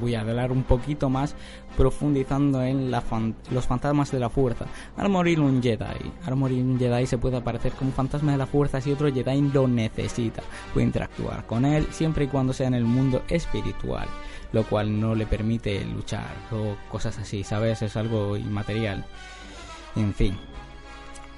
voy 0.00 0.14
a 0.14 0.20
hablar 0.20 0.52
un 0.52 0.62
poquito 0.62 1.08
más 1.08 1.34
profundizando 1.76 2.62
en 2.62 2.90
los 2.90 3.66
fantasmas 3.66 4.10
de 4.10 4.20
la 4.20 4.30
fuerza. 4.30 4.66
Al 4.96 5.08
morir 5.08 5.40
un 5.40 5.62
Jedi, 5.62 6.12
al 6.24 6.36
morir 6.36 6.62
un 6.62 6.78
Jedi 6.78 7.06
se 7.06 7.18
puede 7.18 7.36
aparecer 7.36 7.72
como 7.72 7.92
fantasma 7.92 8.32
de 8.32 8.38
la 8.38 8.46
fuerza 8.46 8.80
si 8.80 8.92
otro 8.92 9.12
Jedi 9.12 9.40
lo 9.52 9.66
necesita. 9.68 10.42
Puede 10.72 10.86
interactuar 10.86 11.46
con 11.46 11.64
él 11.64 11.86
siempre 11.90 12.24
y 12.24 12.28
cuando 12.28 12.52
sea 12.52 12.68
en 12.68 12.74
el 12.74 12.84
mundo 12.84 13.22
espiritual, 13.28 14.08
lo 14.52 14.64
cual 14.64 15.00
no 15.00 15.14
le 15.14 15.26
permite 15.26 15.84
luchar 15.84 16.34
o 16.52 16.76
cosas 16.90 17.18
así, 17.18 17.44
¿sabes? 17.44 17.82
Es 17.82 17.96
algo 17.96 18.36
inmaterial. 18.36 19.04
En 19.96 20.14
fin, 20.14 20.36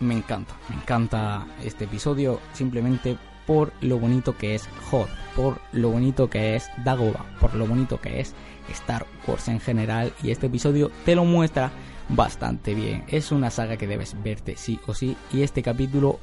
me 0.00 0.14
encanta, 0.14 0.54
me 0.68 0.76
encanta 0.76 1.46
este 1.64 1.84
episodio 1.84 2.40
simplemente 2.52 3.16
por 3.46 3.72
lo 3.80 3.98
bonito 3.98 4.36
que 4.36 4.54
es 4.54 4.68
Hot, 4.90 5.08
por 5.34 5.60
lo 5.72 5.90
bonito 5.90 6.28
que 6.28 6.56
es 6.56 6.68
Dagobah, 6.84 7.24
por 7.40 7.54
lo 7.54 7.66
bonito 7.66 8.00
que 8.00 8.20
es 8.20 8.34
Star 8.70 9.06
Wars 9.26 9.48
en 9.48 9.60
general 9.60 10.12
y 10.22 10.30
este 10.30 10.46
episodio 10.46 10.90
te 11.04 11.14
lo 11.14 11.24
muestra 11.24 11.70
bastante 12.08 12.74
bien. 12.74 13.04
Es 13.08 13.32
una 13.32 13.50
saga 13.50 13.76
que 13.76 13.86
debes 13.86 14.20
verte 14.22 14.56
sí 14.56 14.78
o 14.86 14.94
sí 14.94 15.16
y 15.32 15.42
este 15.42 15.62
capítulo 15.62 16.18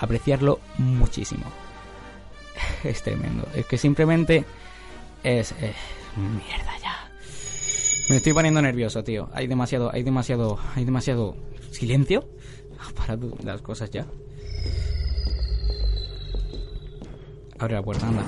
apreciarlo 0.00 0.60
muchísimo. 0.78 1.44
Es 2.84 3.02
tremendo, 3.02 3.48
es 3.54 3.66
que 3.66 3.78
simplemente 3.78 4.44
es 5.24 5.54
mierda 6.16 6.78
ya. 6.80 7.10
Me 8.08 8.16
estoy 8.16 8.34
poniendo 8.34 8.60
nervioso, 8.60 9.02
tío. 9.02 9.30
Hay 9.32 9.46
demasiado, 9.46 9.90
hay 9.92 10.02
demasiado, 10.02 10.60
hay 10.76 10.84
demasiado 10.84 11.36
silencio 11.70 12.28
para 12.94 13.18
las 13.42 13.62
cosas 13.62 13.90
ya. 13.90 14.06
Abre 17.58 17.74
la 17.74 17.82
puerta, 17.82 18.08
anda. 18.08 18.24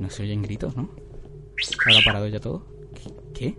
No 0.00 0.10
se 0.10 0.24
oyen 0.24 0.42
gritos, 0.42 0.76
¿no? 0.76 0.90
¿Ahora 1.86 2.00
ha 2.00 2.04
parado 2.04 2.28
ya 2.28 2.40
todo? 2.40 2.66
¿Qué? 3.32 3.56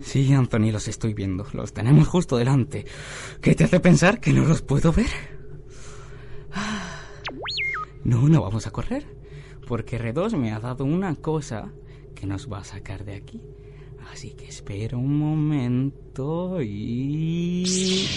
Sí, 0.00 0.32
Anthony, 0.32 0.70
los 0.72 0.88
estoy 0.88 1.14
viendo. 1.14 1.46
Los 1.52 1.72
tenemos 1.72 2.08
justo 2.08 2.36
delante. 2.36 2.84
¿Qué 3.40 3.54
te 3.54 3.64
hace 3.64 3.80
pensar 3.80 4.20
que 4.20 4.32
no 4.32 4.44
los 4.44 4.62
puedo 4.62 4.92
ver? 4.92 5.06
No, 8.04 8.28
no 8.28 8.42
vamos 8.42 8.66
a 8.66 8.70
correr 8.70 9.21
porque 9.66 9.98
R2 9.98 10.36
me 10.36 10.52
ha 10.52 10.60
dado 10.60 10.84
una 10.84 11.16
cosa 11.16 11.72
que 12.14 12.26
nos 12.26 12.50
va 12.50 12.58
a 12.58 12.64
sacar 12.64 13.04
de 13.04 13.14
aquí. 13.14 13.40
Así 14.12 14.30
que 14.30 14.48
espera 14.48 14.96
un 14.96 15.18
momento 15.18 16.60
y... 16.60 18.08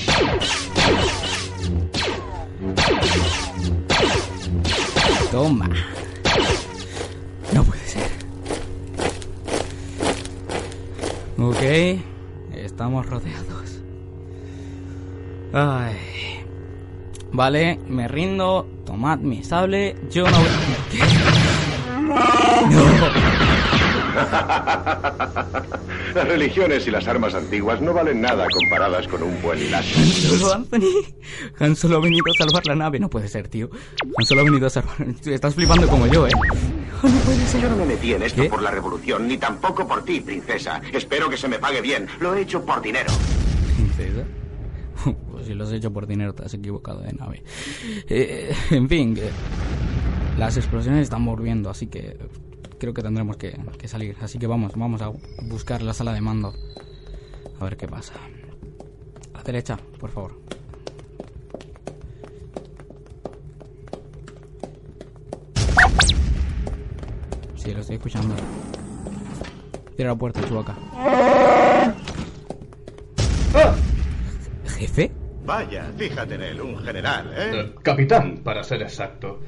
Toma. 5.31 5.69
No 7.53 7.63
puede 7.63 7.87
ser. 7.87 8.11
estamos 12.53 13.05
rodeados. 13.05 13.81
Ay. 15.53 15.95
Vale, 17.31 17.79
me 17.87 18.07
rindo. 18.07 18.67
Tomad 18.85 19.19
mi 19.19 19.43
sable. 19.43 19.95
Yo 20.09 20.23
no 20.29 20.37
voy 20.37 21.14
Las 26.13 26.27
religiones 26.27 26.87
y 26.87 26.91
las 26.91 27.07
armas 27.07 27.33
antiguas 27.35 27.81
no 27.81 27.93
valen 27.93 28.21
nada 28.21 28.47
comparadas 28.49 29.07
con 29.07 29.23
un 29.23 29.41
buen 29.41 29.69
láser. 29.71 29.97
Han 29.97 30.05
Solo, 30.39 30.53
Anthony. 30.53 31.13
Han 31.59 31.75
Solo 31.75 31.97
ha 31.97 31.99
venido 31.99 32.23
a 32.33 32.37
salvar 32.37 32.65
la 32.67 32.75
nave. 32.75 32.99
No 32.99 33.09
puede 33.09 33.27
ser, 33.27 33.47
tío. 33.49 33.69
Han 34.17 34.25
Solo 34.25 34.41
ha 34.41 34.43
venido 34.45 34.67
a 34.67 34.69
salvar... 34.69 34.95
Estás 35.25 35.55
flipando 35.55 35.87
como 35.87 36.07
yo, 36.07 36.27
¿eh? 36.27 36.31
No 37.03 37.09
puede 37.09 37.45
ser. 37.47 37.61
Yo 37.61 37.69
no 37.69 37.75
me 37.75 37.85
metí 37.85 38.13
en 38.13 38.23
esto 38.23 38.41
¿Qué? 38.41 38.49
por 38.49 38.61
la 38.61 38.71
revolución, 38.71 39.27
ni 39.27 39.37
tampoco 39.37 39.87
por 39.87 40.03
ti, 40.05 40.21
princesa. 40.21 40.81
Espero 40.93 41.29
que 41.29 41.37
se 41.37 41.47
me 41.47 41.59
pague 41.59 41.81
bien. 41.81 42.07
Lo 42.19 42.33
he 42.35 42.41
hecho 42.41 42.63
por 42.63 42.81
dinero. 42.81 43.11
princesa. 43.75 44.23
Pues 45.31 45.47
si 45.47 45.53
lo 45.53 45.65
has 45.65 45.73
hecho 45.73 45.91
por 45.91 46.07
dinero, 46.07 46.33
te 46.33 46.45
has 46.45 46.53
equivocado 46.53 47.01
de 47.01 47.11
nave. 47.11 47.43
Eh, 48.07 48.55
en 48.71 48.87
fin, 48.87 49.13
que 49.13 49.29
las 50.37 50.57
explosiones 50.57 51.03
están 51.03 51.25
volviendo, 51.25 51.69
así 51.69 51.87
que 51.87 52.17
creo 52.77 52.93
que 52.93 53.01
tendremos 53.01 53.37
que, 53.37 53.57
que 53.77 53.87
salir. 53.87 54.15
Así 54.21 54.37
que 54.37 54.47
vamos, 54.47 54.73
vamos 54.75 55.01
a 55.01 55.11
buscar 55.43 55.81
la 55.81 55.93
sala 55.93 56.13
de 56.13 56.21
mando. 56.21 56.53
A 57.59 57.63
ver 57.63 57.77
qué 57.77 57.87
pasa. 57.87 58.13
A 59.33 59.37
la 59.37 59.43
derecha, 59.43 59.77
por 59.99 60.11
favor. 60.11 60.39
Sí, 67.55 67.73
lo 67.73 67.79
estoy 67.79 67.95
escuchando. 67.95 68.35
Cierra 69.95 70.11
la 70.11 70.17
puerta, 70.17 70.41
Chubaca. 70.47 70.75
¿Jefe? 74.77 75.11
Vaya, 75.45 75.91
fíjate 75.95 76.35
en 76.35 76.41
él, 76.41 76.61
un 76.61 76.77
general, 76.79 77.31
¿eh? 77.37 77.51
Eh, 77.53 77.75
capitán, 77.81 78.39
para 78.43 78.63
ser 78.63 78.81
exacto. 78.81 79.41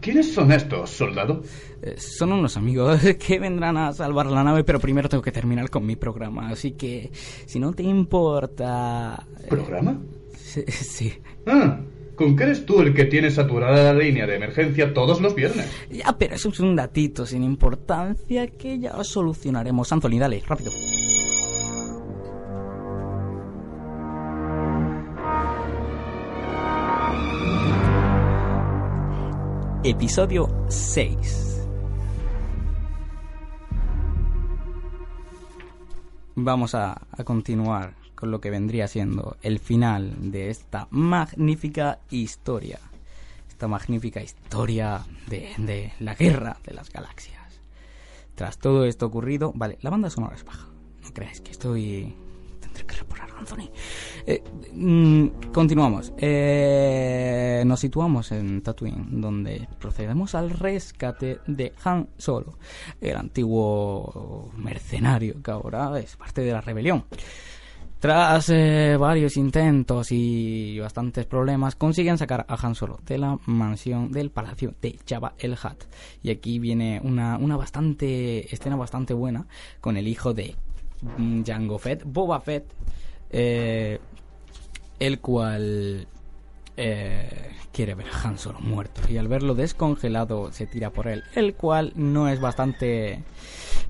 ¿Quiénes 0.00 0.32
son 0.32 0.52
estos, 0.52 0.90
soldado? 0.90 1.42
Eh, 1.82 1.94
son 1.98 2.32
unos 2.32 2.56
amigos 2.56 3.00
que 3.26 3.38
vendrán 3.38 3.76
a 3.76 3.92
salvar 3.92 4.26
la 4.26 4.42
nave, 4.44 4.64
pero 4.64 4.80
primero 4.80 5.08
tengo 5.08 5.22
que 5.22 5.32
terminar 5.32 5.70
con 5.70 5.86
mi 5.86 5.96
programa. 5.96 6.48
Así 6.48 6.72
que, 6.72 7.10
si 7.46 7.58
no 7.58 7.72
te 7.72 7.82
importa... 7.82 9.26
eh, 9.42 9.46
¿Programa? 9.48 9.98
Sí. 10.36 10.64
sí. 10.68 11.12
Ah, 11.46 11.80
¿con 12.14 12.36
qué 12.36 12.44
eres 12.44 12.66
tú 12.66 12.80
el 12.80 12.94
que 12.94 13.04
tiene 13.04 13.30
saturada 13.30 13.92
la 13.92 13.98
línea 13.98 14.26
de 14.26 14.36
emergencia 14.36 14.92
todos 14.92 15.20
los 15.20 15.34
viernes? 15.34 15.66
Ya, 15.90 16.16
pero 16.18 16.34
eso 16.34 16.48
es 16.48 16.60
un 16.60 16.74
datito 16.74 17.24
sin 17.26 17.44
importancia 17.44 18.46
que 18.48 18.78
ya 18.78 19.02
solucionaremos. 19.04 19.92
Anthony, 19.92 20.18
dale, 20.18 20.42
rápido. 20.46 20.72
Episodio 29.90 30.66
6. 30.68 31.66
Vamos 36.34 36.74
a, 36.74 37.00
continuar 37.24 37.94
con 38.14 38.30
lo 38.30 38.38
que 38.38 38.50
vendría 38.50 38.86
siendo 38.86 39.38
el 39.40 39.58
final 39.58 40.30
de 40.30 40.50
esta 40.50 40.88
magnífica 40.90 42.00
historia. 42.10 42.78
Esta 43.48 43.66
magnífica 43.66 44.20
historia 44.20 45.06
de, 45.26 45.54
de 45.56 45.94
la 46.00 46.14
guerra 46.14 46.58
de 46.66 46.74
las 46.74 46.90
galaxias. 46.90 47.62
Tras 48.34 48.58
todo 48.58 48.84
esto 48.84 49.06
ocurrido, 49.06 49.52
vale, 49.54 49.78
la 49.80 49.88
banda 49.88 50.10
sonora 50.10 50.36
es 50.36 50.44
baja. 50.44 50.68
No 51.02 51.14
creáis 51.14 51.40
que 51.40 51.52
estoy. 51.52 52.14
Eh, 54.26 54.42
mm, 54.74 55.52
continuamos. 55.52 56.12
Eh, 56.18 57.62
nos 57.64 57.80
situamos 57.80 58.32
en 58.32 58.62
Tatooine, 58.62 59.06
donde 59.20 59.68
procedemos 59.78 60.34
al 60.34 60.50
rescate 60.50 61.38
de 61.46 61.72
Han 61.84 62.08
Solo, 62.16 62.58
el 63.00 63.16
antiguo 63.16 64.50
mercenario 64.56 65.42
que 65.42 65.50
ahora 65.50 65.98
es 65.98 66.16
parte 66.16 66.42
de 66.42 66.52
la 66.52 66.60
rebelión. 66.60 67.04
Tras 68.00 68.48
eh, 68.50 68.96
varios 68.96 69.36
intentos 69.36 70.12
y 70.12 70.78
bastantes 70.78 71.26
problemas, 71.26 71.74
consiguen 71.74 72.16
sacar 72.16 72.46
a 72.48 72.54
Han 72.54 72.76
Solo 72.76 73.00
de 73.04 73.18
la 73.18 73.38
mansión 73.46 74.12
del 74.12 74.30
palacio 74.30 74.74
de 74.80 74.96
Jabba 75.04 75.34
el 75.38 75.54
Hutt. 75.54 75.84
Y 76.22 76.30
aquí 76.30 76.60
viene 76.60 77.00
una, 77.02 77.36
una 77.38 77.56
bastante 77.56 78.54
escena 78.54 78.76
bastante 78.76 79.14
buena 79.14 79.46
con 79.80 79.96
el 79.96 80.06
hijo 80.06 80.32
de 80.32 80.54
Jango 81.44 81.78
Fett, 81.78 82.02
Boba 82.04 82.40
Fett, 82.40 82.72
eh, 83.30 83.98
el 84.98 85.20
cual 85.20 86.06
eh, 86.76 87.50
quiere 87.72 87.94
ver 87.94 88.06
a 88.06 88.28
Han 88.28 88.38
Solo 88.38 88.60
muerto 88.60 89.02
y 89.08 89.16
al 89.16 89.28
verlo 89.28 89.54
descongelado 89.54 90.52
se 90.52 90.66
tira 90.66 90.90
por 90.90 91.08
él, 91.08 91.24
el 91.34 91.54
cual 91.54 91.92
no 91.94 92.28
es 92.28 92.40
bastante 92.40 93.22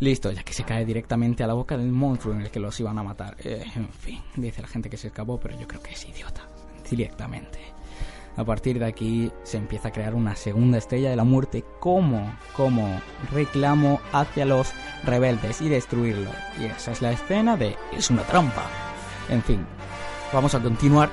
listo 0.00 0.30
ya 0.30 0.42
que 0.42 0.52
se 0.52 0.64
cae 0.64 0.84
directamente 0.84 1.42
a 1.42 1.46
la 1.46 1.54
boca 1.54 1.76
del 1.76 1.90
monstruo 1.90 2.34
en 2.34 2.42
el 2.42 2.50
que 2.50 2.60
los 2.60 2.78
iban 2.80 2.98
a 2.98 3.02
matar. 3.02 3.36
Eh, 3.44 3.64
en 3.74 3.88
fin, 3.88 4.20
dice 4.36 4.62
la 4.62 4.68
gente 4.68 4.90
que 4.90 4.96
se 4.96 5.08
escapó, 5.08 5.38
pero 5.38 5.58
yo 5.58 5.66
creo 5.66 5.82
que 5.82 5.92
es 5.92 6.04
idiota 6.08 6.42
directamente. 6.88 7.58
A 8.38 8.44
partir 8.44 8.78
de 8.78 8.86
aquí 8.86 9.32
se 9.42 9.56
empieza 9.56 9.88
a 9.88 9.90
crear 9.90 10.14
una 10.14 10.36
segunda 10.36 10.78
estrella 10.78 11.10
de 11.10 11.16
la 11.16 11.24
muerte 11.24 11.64
como, 11.80 12.32
reclamo 13.32 14.00
hacia 14.12 14.44
los 14.44 14.72
rebeldes 15.02 15.60
y 15.60 15.68
destruirlo. 15.68 16.30
Y 16.56 16.66
esa 16.66 16.92
es 16.92 17.02
la 17.02 17.10
escena 17.10 17.56
de 17.56 17.76
es 17.92 18.10
una 18.10 18.22
trampa. 18.22 18.62
En 19.28 19.42
fin, 19.42 19.66
vamos 20.32 20.54
a 20.54 20.60
continuar 20.60 21.10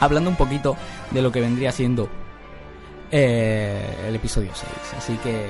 hablando 0.00 0.28
un 0.28 0.34
poquito 0.34 0.76
de 1.12 1.22
lo 1.22 1.30
que 1.30 1.40
vendría 1.40 1.70
siendo 1.70 2.08
eh, 3.12 3.86
el 4.08 4.16
episodio 4.16 4.50
6. 4.52 4.68
Así 4.98 5.16
que 5.18 5.46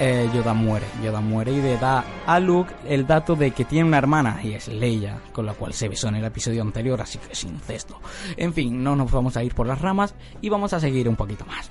eh, 0.00 0.28
Yoda 0.34 0.54
muere, 0.54 0.86
Yoda 1.02 1.20
muere 1.20 1.52
y 1.52 1.60
le 1.60 1.76
da 1.76 2.04
a 2.26 2.38
Luke 2.40 2.72
el 2.86 3.06
dato 3.06 3.34
de 3.34 3.50
que 3.50 3.64
tiene 3.64 3.88
una 3.88 3.98
hermana 3.98 4.40
y 4.42 4.52
es 4.52 4.68
Leia, 4.68 5.18
con 5.32 5.46
la 5.46 5.54
cual 5.54 5.72
se 5.72 5.88
besó 5.88 6.08
en 6.08 6.16
el 6.16 6.24
episodio 6.24 6.62
anterior, 6.62 7.00
así 7.00 7.18
que 7.18 7.32
es 7.32 7.44
incesto. 7.44 8.00
En 8.36 8.52
fin, 8.52 8.82
no 8.82 8.94
nos 8.94 9.10
vamos 9.10 9.36
a 9.36 9.42
ir 9.42 9.54
por 9.54 9.66
las 9.66 9.80
ramas 9.80 10.14
y 10.40 10.48
vamos 10.48 10.72
a 10.72 10.80
seguir 10.80 11.08
un 11.08 11.16
poquito 11.16 11.44
más. 11.46 11.70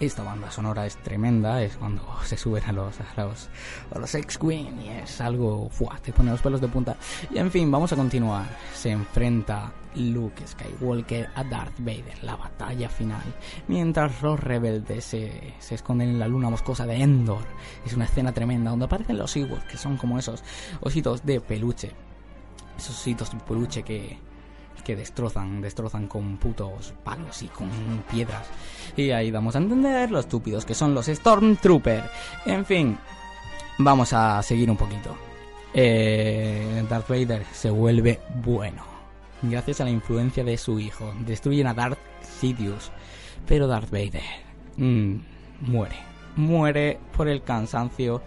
Esta 0.00 0.24
banda 0.24 0.50
sonora 0.50 0.86
es 0.86 0.96
tremenda, 0.96 1.62
es 1.62 1.76
cuando 1.76 2.02
se 2.24 2.36
suben 2.36 2.64
a 2.64 2.72
los, 2.72 2.94
a 3.00 3.24
los, 3.24 3.48
a 3.94 3.98
los 3.98 4.14
X-Wing 4.14 4.80
y 4.82 4.88
es 4.88 5.20
algo, 5.20 5.68
¡fua! 5.70 5.98
te 6.02 6.12
pone 6.12 6.30
los 6.30 6.40
pelos 6.40 6.60
de 6.60 6.68
punta. 6.68 6.96
Y 7.32 7.38
en 7.38 7.50
fin, 7.50 7.70
vamos 7.70 7.92
a 7.92 7.96
continuar. 7.96 8.46
Se 8.74 8.90
enfrenta 8.90 9.72
Luke 9.96 10.46
Skywalker 10.46 11.30
a 11.34 11.44
Darth 11.44 11.78
Vader, 11.78 12.22
la 12.22 12.36
batalla 12.36 12.88
final, 12.88 13.22
mientras 13.68 14.22
los 14.22 14.38
rebeldes 14.40 15.04
se, 15.04 15.54
se 15.58 15.74
esconden 15.74 16.10
en 16.10 16.18
la 16.18 16.28
luna 16.28 16.50
moscosa 16.50 16.86
de 16.86 16.96
Endor. 16.96 17.44
Es 17.84 17.94
una 17.94 18.04
escena 18.04 18.32
tremenda 18.32 18.70
donde 18.70 18.86
aparecen 18.86 19.18
los 19.18 19.36
Ewoks, 19.36 19.64
que 19.64 19.76
son 19.76 19.96
como 19.96 20.18
esos 20.18 20.42
ositos 20.80 21.24
de 21.24 21.40
peluche. 21.40 21.92
Esos 22.76 22.98
ositos 22.98 23.30
de 23.30 23.38
peluche 23.38 23.82
que, 23.82 24.18
que 24.84 24.96
destrozan, 24.96 25.60
destrozan 25.60 26.06
con 26.06 26.36
putos 26.36 26.92
palos 27.02 27.42
y 27.42 27.48
con 27.48 27.68
piedras. 28.10 28.46
Y 28.96 29.10
ahí 29.10 29.30
damos 29.30 29.54
a 29.56 29.58
entender 29.58 30.10
lo 30.10 30.20
estúpidos 30.20 30.64
que 30.64 30.74
son 30.74 30.94
los 30.94 31.06
Stormtrooper. 31.06 32.04
En 32.46 32.64
fin, 32.64 32.98
vamos 33.78 34.12
a 34.12 34.42
seguir 34.42 34.70
un 34.70 34.76
poquito. 34.76 35.16
Eh, 35.72 36.84
Darth 36.88 37.08
Vader 37.08 37.44
se 37.52 37.70
vuelve 37.70 38.20
bueno. 38.44 38.93
Gracias 39.50 39.80
a 39.80 39.84
la 39.84 39.90
influencia 39.90 40.42
de 40.44 40.56
su 40.56 40.80
hijo. 40.80 41.12
Destruyen 41.26 41.66
a 41.66 41.74
Darth 41.74 41.98
Sidious. 42.22 42.90
Pero 43.46 43.66
Darth 43.66 43.90
Vader 43.90 44.22
mm, 44.76 45.16
muere. 45.60 45.96
Muere 46.36 46.98
por 47.16 47.28
el 47.28 47.42
cansancio, 47.42 48.22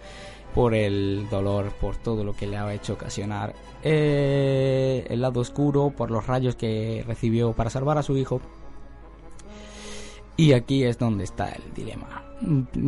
por 0.54 0.74
el 0.74 1.26
dolor, 1.30 1.72
por 1.80 1.96
todo 1.96 2.24
lo 2.24 2.34
que 2.34 2.46
le 2.46 2.56
ha 2.56 2.72
hecho 2.72 2.94
ocasionar 2.94 3.54
eh, 3.82 5.06
el 5.08 5.20
lado 5.20 5.40
oscuro, 5.40 5.90
por 5.90 6.10
los 6.10 6.26
rayos 6.26 6.56
que 6.56 7.04
recibió 7.06 7.52
para 7.52 7.70
salvar 7.70 7.98
a 7.98 8.02
su 8.02 8.16
hijo. 8.16 8.40
Y 10.36 10.52
aquí 10.52 10.84
es 10.84 10.98
donde 10.98 11.24
está 11.24 11.48
el 11.50 11.74
dilema. 11.74 12.22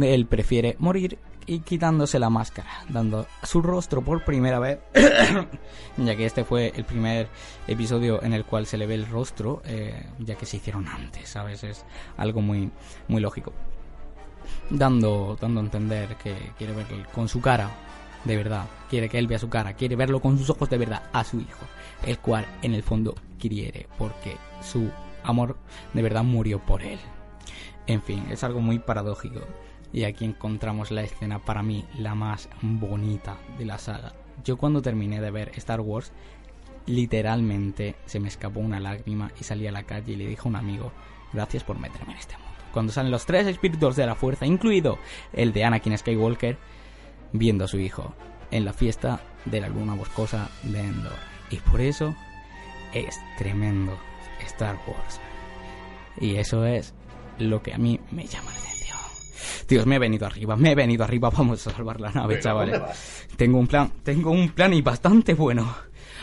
Él 0.03 0.27
prefiere 0.27 0.77
morir 0.79 1.19
y 1.46 1.60
quitándose 1.60 2.19
la 2.19 2.31
máscara, 2.31 2.69
dando 2.88 3.27
su 3.42 3.62
rostro 3.62 4.02
por 4.02 4.25
primera 4.25 4.58
vez, 4.58 4.79
ya 5.96 6.17
que 6.17 6.27
este 6.27 6.44
fue 6.44 6.73
el 6.77 6.85
primer 6.85 7.29
episodio 7.67 8.23
en 8.23 8.33
el 8.33 8.44
cual 8.44 8.67
se 8.67 8.77
le 8.77 8.87
ve 8.87 8.94
el 8.94 9.06
rostro, 9.06 9.62
eh, 9.65 10.06
ya 10.19 10.37
que 10.37 10.46
se 10.46 10.58
hicieron 10.58 10.87
antes, 10.88 11.29
¿sabes? 11.29 11.65
Es 11.65 11.85
algo 12.17 12.40
muy, 12.40 12.71
muy 13.08 13.21
lógico. 13.21 13.52
Dando, 14.69 15.37
dando 15.40 15.60
a 15.60 15.65
entender 15.65 16.17
que 16.17 16.35
quiere 16.56 16.73
ver 16.75 16.87
con 17.12 17.29
su 17.29 17.40
cara, 17.40 17.71
de 18.25 18.37
verdad, 18.37 18.67
quiere 18.88 19.08
que 19.08 19.19
él 19.19 19.27
vea 19.27 19.38
su 19.38 19.48
cara, 19.48 19.75
quiere 19.75 19.96
verlo 19.96 20.21
con 20.21 20.38
sus 20.38 20.50
ojos 20.50 20.69
de 20.69 20.79
verdad 20.79 21.02
a 21.12 21.25
su 21.25 21.40
hijo, 21.40 21.65
el 22.06 22.19
cual 22.19 22.46
en 22.62 22.75
el 22.75 22.83
fondo 22.83 23.15
quiere, 23.38 23.88
porque 23.98 24.37
su 24.62 24.90
amor 25.23 25.56
de 25.94 26.02
verdad 26.02 26.23
murió 26.23 26.58
por 26.58 26.83
él. 26.83 26.98
En 27.87 28.02
fin, 28.02 28.27
es 28.31 28.44
algo 28.44 28.60
muy 28.60 28.79
paradójico. 28.79 29.40
Y 29.93 30.05
aquí 30.05 30.25
encontramos 30.25 30.91
la 30.91 31.03
escena 31.03 31.38
para 31.41 31.63
mí 31.63 31.85
la 31.99 32.15
más 32.15 32.49
bonita 32.63 33.38
de 33.59 33.65
la 33.65 33.79
saga 33.79 34.13
yo 34.45 34.57
cuando 34.57 34.83
terminé 34.83 35.21
de 35.21 35.31
ver 35.31 35.53
Star 35.57 35.81
Wars, 35.81 36.13
literalmente 36.87 37.97
se 38.07 38.21
me 38.21 38.29
escapó 38.29 38.61
una 38.61 38.81
lágrima 38.81 39.31
y 39.38 39.45
salí 39.45 39.67
a 39.67 39.73
la 39.73 39.85
calle 39.85 40.13
y 40.13 40.17
le 40.17 40.27
dije 40.27 40.43
a 40.45 40.49
un 40.49 40.57
amigo, 40.57 40.93
gracias 41.33 41.65
por 41.65 41.79
meterme 41.79 42.13
en 42.13 42.19
este 42.19 42.37
mundo. 42.37 42.51
Cuando 42.73 42.93
salen 42.93 43.11
los 43.11 43.27
tres 43.27 43.47
espíritus 43.47 43.97
de 43.97 44.07
la 44.07 44.15
fuerza, 44.15 44.47
incluido 44.47 44.99
el 45.33 45.53
de 45.53 45.65
Anakin 45.65 45.99
Skywalker, 45.99 46.57
viendo 47.33 47.65
a 47.65 47.69
su 47.69 47.79
hijo 47.79 48.15
en 48.51 48.65
la 48.65 48.73
fiesta 48.73 49.21
de 49.45 49.61
la 49.61 49.69
luna 49.69 49.95
boscosa 49.95 50.51
de 50.63 50.81
Endor. 50.81 51.13
Y 51.51 51.57
por 51.57 51.81
eso 51.81 52.15
es 52.95 53.19
tremendo 53.38 53.99
Star 54.47 54.77
Wars. 54.87 55.21
Y 56.21 56.37
eso 56.37 56.65
es 56.65 56.95
lo 57.38 57.63
que 57.63 57.75
a 57.75 57.79
mí 57.79 58.01
me 58.13 58.27
llama 58.27 58.53
la. 58.53 58.60
Dios, 59.71 59.87
me 59.87 59.94
he 59.94 59.98
venido 60.00 60.27
arriba, 60.27 60.56
me 60.56 60.73
he 60.73 60.75
venido 60.75 61.04
arriba, 61.04 61.31
vamos 61.31 61.64
a 61.64 61.71
salvar 61.71 62.00
la 62.00 62.10
nave, 62.10 62.40
chavales. 62.40 62.83
Tengo 63.37 63.56
un 63.56 63.68
plan, 63.68 63.92
tengo 64.02 64.33
un 64.33 64.48
plan 64.48 64.75
y 64.75 64.83
bastante 64.83 65.33
bueno. 65.33 65.73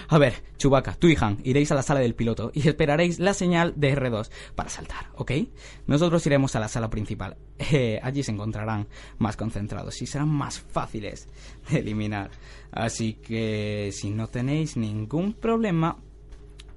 A 0.09 0.17
ver, 0.17 0.43
Chewbacca, 0.57 0.95
tú 0.95 1.07
y 1.07 1.15
Han 1.17 1.39
iréis 1.45 1.71
a 1.71 1.75
la 1.75 1.81
sala 1.81 2.01
del 2.01 2.13
piloto 2.13 2.51
y 2.53 2.67
esperaréis 2.67 3.19
la 3.19 3.33
señal 3.33 3.73
de 3.77 3.95
R2 3.95 4.29
para 4.53 4.69
saltar, 4.69 5.11
¿ok? 5.15 5.31
Nosotros 5.85 6.25
iremos 6.25 6.57
a 6.57 6.59
la 6.59 6.67
sala 6.67 6.89
principal. 6.89 7.37
Eh, 7.71 7.99
allí 8.03 8.21
se 8.21 8.31
encontrarán 8.31 8.87
más 9.17 9.35
concentrados 9.35 10.01
y 10.01 10.07
serán 10.07 10.29
más 10.29 10.59
fáciles 10.59 11.27
de 11.69 11.79
eliminar. 11.79 12.31
Así 12.71 13.13
que 13.13 13.91
si 13.93 14.09
no 14.09 14.27
tenéis 14.27 14.77
ningún 14.77 15.33
problema, 15.33 15.97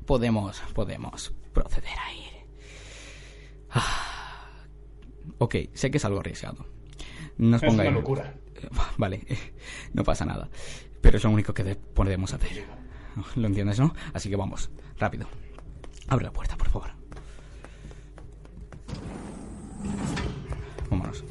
podemos, 0.07 0.61
podemos 0.73 1.33
proceder 1.53 1.99
a 1.99 2.15
ir. 2.15 2.47
Ah. 3.71 4.20
Ok, 5.39 5.57
sé 5.75 5.91
que 5.91 5.99
es 5.99 6.05
algo 6.05 6.21
arriesgado. 6.21 6.67
No 7.39 7.57
os 7.57 7.63
Es 7.63 7.73
una 7.73 7.85
pongáis- 7.85 7.95
locura. 7.95 8.35
Vale, 8.99 9.25
no 9.95 10.05
pasa 10.05 10.25
nada. 10.25 10.49
Pero 11.01 11.17
es 11.17 11.25
lo 11.25 11.31
único 11.31 11.55
que 11.55 11.65
de- 11.65 11.77
podemos 11.77 12.33
hacer. 12.35 12.65
¿Lo 13.37 13.47
entiendes, 13.47 13.79
no? 13.81 13.95
Así 14.13 14.29
que 14.29 14.37
vamos, 14.37 14.71
rápido. 14.99 15.27
Abre 16.09 16.25
la 16.27 16.33
puerta, 16.33 16.57
por 16.57 16.69
favor. 16.69 16.91
Vámonos. 20.91 21.25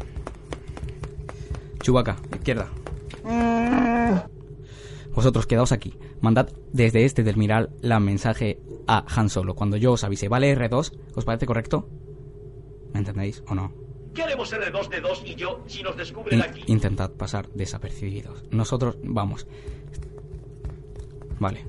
Chubaca, 1.82 2.18
izquierda. 2.34 2.70
Vosotros 5.14 5.48
quedaos 5.48 5.72
aquí. 5.72 5.98
Mandad 6.22 6.50
desde 6.72 7.06
este 7.06 7.24
del 7.24 7.38
miral 7.38 7.72
la 7.82 8.00
mensaje 8.00 8.60
a 8.88 9.06
Han 9.16 9.30
Solo 9.30 9.56
cuando 9.56 9.78
yo 9.78 9.94
os 9.94 10.04
avise. 10.04 10.30
¿Vale, 10.30 10.56
R2? 10.58 10.94
¿Os 11.16 11.26
parece 11.26 11.46
correcto? 11.46 11.90
¿Me 12.94 13.00
entendéis 13.00 13.44
o 13.48 13.56
no? 13.56 13.74
¿Qué 14.14 14.24
haremos 14.24 14.52
R2D2 14.52 15.22
y 15.26 15.36
yo 15.36 15.64
si 15.68 15.84
nos 15.84 15.96
descubren 15.96 16.40
In- 16.40 16.46
aquí? 16.46 16.64
intentad 16.68 17.12
pasar 17.12 17.48
desapercibidos. 17.50 18.44
Nosotros 18.52 18.98
vamos. 19.04 19.48
Vale. 21.40 21.66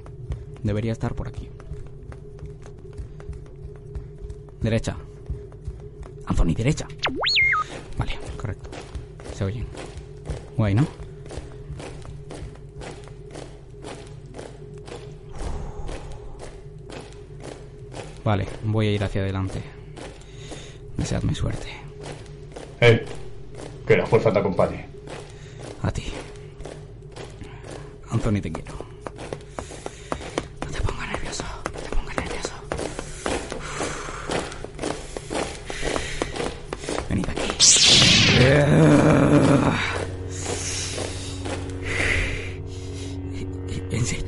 Debería 0.63 0.93
estar 0.93 1.15
por 1.15 1.29
aquí. 1.29 1.49
Derecha. 4.61 4.97
Anthony, 6.27 6.55
derecha. 6.55 6.87
Vale, 7.97 8.19
correcto. 8.37 8.71
Se 9.35 9.45
oyen. 9.45 9.67
Guay, 10.57 10.75
¿no? 10.75 10.87
Vale, 18.25 18.47
voy 18.65 18.89
a 18.89 18.93
ir 18.93 19.05
hacia 19.05 19.23
adelante. 19.23 19.63
Deseadme 20.97 21.35
suerte. 21.35 21.69
Eh, 22.81 23.05
que 23.87 23.97
la 23.97 24.07
fuerza 24.07 24.33
te 24.33 24.39
acompañe. 24.39 24.87
A 25.83 25.91
ti. 25.91 26.05
Anthony, 28.11 28.41
te 28.41 28.51
quiero. 28.51 28.75
No 30.65 30.71
te 30.73 30.81
pongas 30.81 31.09
nervioso. 31.13 31.45
No 31.75 31.81
te 31.81 31.91
pongas 31.91 32.17
nervioso. 32.17 32.53
Venid 37.11 37.29
aquí. 37.29 37.51
¿En 43.91 44.07
serio? 44.07 44.25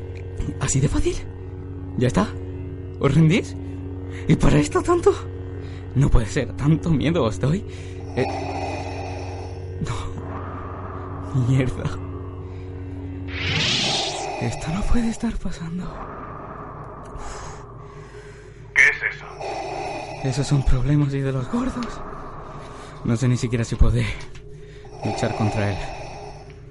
¿Así 0.61 0.81
de 0.81 0.89
fácil? 0.89 1.17
¿Ya 1.97 2.09
está? 2.09 2.29
¿Os 3.01 3.15
rendís? 3.15 3.57
¿Y 4.29 4.37
para 4.37 4.59
esto 4.59 4.83
tanto? 4.83 5.15
No 5.95 6.11
puede 6.11 6.27
ser, 6.27 6.53
tanto 6.57 6.91
miedo 6.91 7.25
os 7.25 7.41
doy. 7.41 7.65
Eh, 8.17 8.27
No. 9.81 11.43
Mierda. 11.49 11.85
Esto 14.41 14.69
no 14.75 14.83
puede 14.83 15.09
estar 15.09 15.35
pasando. 15.37 15.85
¿Qué 18.75 18.83
es 18.83 19.15
eso? 19.15 19.27
Esos 20.25 20.47
son 20.47 20.63
problemas 20.65 21.15
y 21.15 21.21
de 21.21 21.33
los 21.33 21.51
gordos. 21.51 22.01
No 23.05 23.17
sé 23.17 23.29
ni 23.29 23.37
siquiera 23.37 23.65
si 23.65 23.77
podré 23.77 24.07
luchar 25.05 25.35
contra 25.37 25.71
él. 25.71 25.79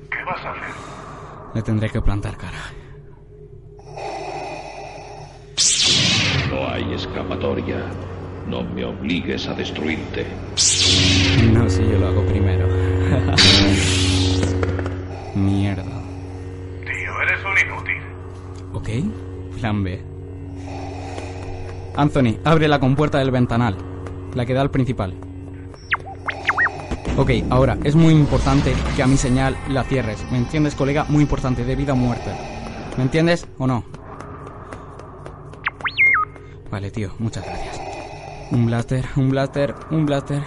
¿Qué 0.10 0.24
vas 0.24 0.46
a 0.46 0.52
hacer? 0.52 0.74
Le 1.56 1.62
tendré 1.62 1.89
que 1.89 2.02
plantar 2.02 2.38
cara. 2.38 2.60
No 6.50 6.68
hay 6.70 6.94
escapatoria. 6.94 7.82
No 8.48 8.64
me 8.64 8.86
obligues 9.02 9.47
a 9.47 9.54
destruirte. 9.56 10.28
No 11.52 11.68
si 11.70 11.82
yo 11.82 11.97
lo 11.97 12.08
hago 12.08 12.24
primero. 12.28 12.68
Mierda. 15.36 15.84
Tío, 16.84 17.22
eres 17.24 17.39
un 17.43 17.58
inútil. 17.68 17.97
Ok, 18.74 18.89
plan 19.60 19.84
B. 19.84 19.99
Anthony, 21.95 22.38
abre 22.43 22.68
la 22.68 22.80
compuerta 22.80 23.18
del 23.18 23.32
ventanal. 23.32 23.76
La 24.36 24.45
que 24.45 24.54
da 24.54 24.62
al 24.62 24.70
principal. 24.70 25.16
Ok, 27.18 27.32
ahora, 27.49 27.80
es 27.84 27.95
muy 27.95 28.14
importante 28.14 28.76
que 28.95 29.02
a 29.02 29.08
mi 29.08 29.18
señal 29.18 29.58
la 29.68 29.84
cierres. 29.84 30.24
¿Me 30.32 30.38
entiendes, 30.38 30.76
colega? 30.76 31.06
Muy 31.10 31.24
importante, 31.24 31.66
de 31.66 31.76
vida 31.76 31.93
o 31.93 31.95
muerte. 31.95 32.30
¿Me 32.97 33.04
entiendes 33.04 33.47
o 33.58 33.66
no? 33.66 33.84
Vale, 36.70 36.91
tío, 36.91 37.12
muchas 37.20 37.43
gracias. 37.43 37.80
Un 38.52 38.66
blaster, 38.66 39.06
un 39.16 39.30
blaster, 39.30 39.74
un 39.91 40.06
blaster. 40.06 40.43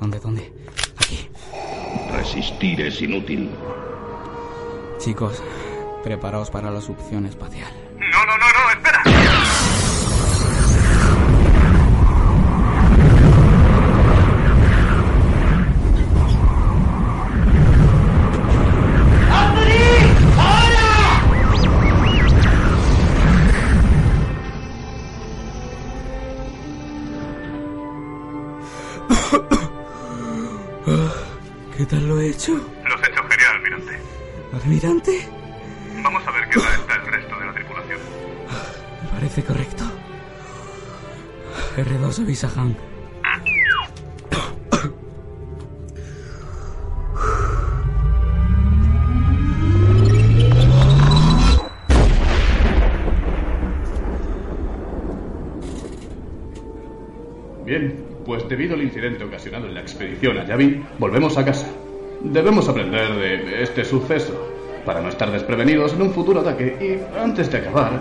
¿Dónde, 0.00 0.18
dónde? 0.18 0.50
Aquí. 0.96 1.28
Resistir 2.10 2.80
es 2.80 3.02
inútil. 3.02 3.50
Chicos, 4.98 5.42
preparaos 6.02 6.50
para 6.50 6.70
la 6.70 6.80
succión 6.80 7.26
espacial. 7.26 7.70
R2 42.16 42.22
avisa. 42.22 42.48
Bien, 57.64 57.96
pues 58.24 58.48
debido 58.48 58.74
al 58.74 58.82
incidente 58.82 59.24
ocasionado 59.24 59.66
en 59.66 59.74
la 59.74 59.80
expedición 59.80 60.38
a 60.38 60.46
Yavin, 60.46 60.86
volvemos 60.98 61.36
a 61.36 61.44
casa. 61.44 61.66
Debemos 62.22 62.68
aprender 62.68 63.14
de 63.16 63.62
este 63.62 63.84
suceso 63.84 64.52
para 64.84 65.00
no 65.00 65.08
estar 65.08 65.30
desprevenidos 65.30 65.92
en 65.94 66.02
un 66.02 66.12
futuro 66.12 66.40
ataque 66.40 66.76
y 66.80 67.18
antes 67.18 67.50
de 67.50 67.58
acabar, 67.58 68.00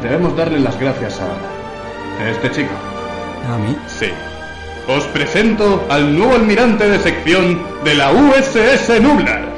debemos 0.00 0.36
darle 0.36 0.60
las 0.60 0.78
gracias 0.78 1.20
a 1.20 2.30
este 2.30 2.50
chico. 2.52 2.91
¿A 3.48 3.58
mí? 3.58 3.76
Sí. 3.86 4.08
Os 4.88 5.04
presento 5.04 5.86
al 5.88 6.16
nuevo 6.16 6.34
almirante 6.34 6.88
de 6.88 6.98
sección 6.98 7.62
de 7.84 7.94
la 7.94 8.12
USS 8.12 9.00
Nublar. 9.00 9.51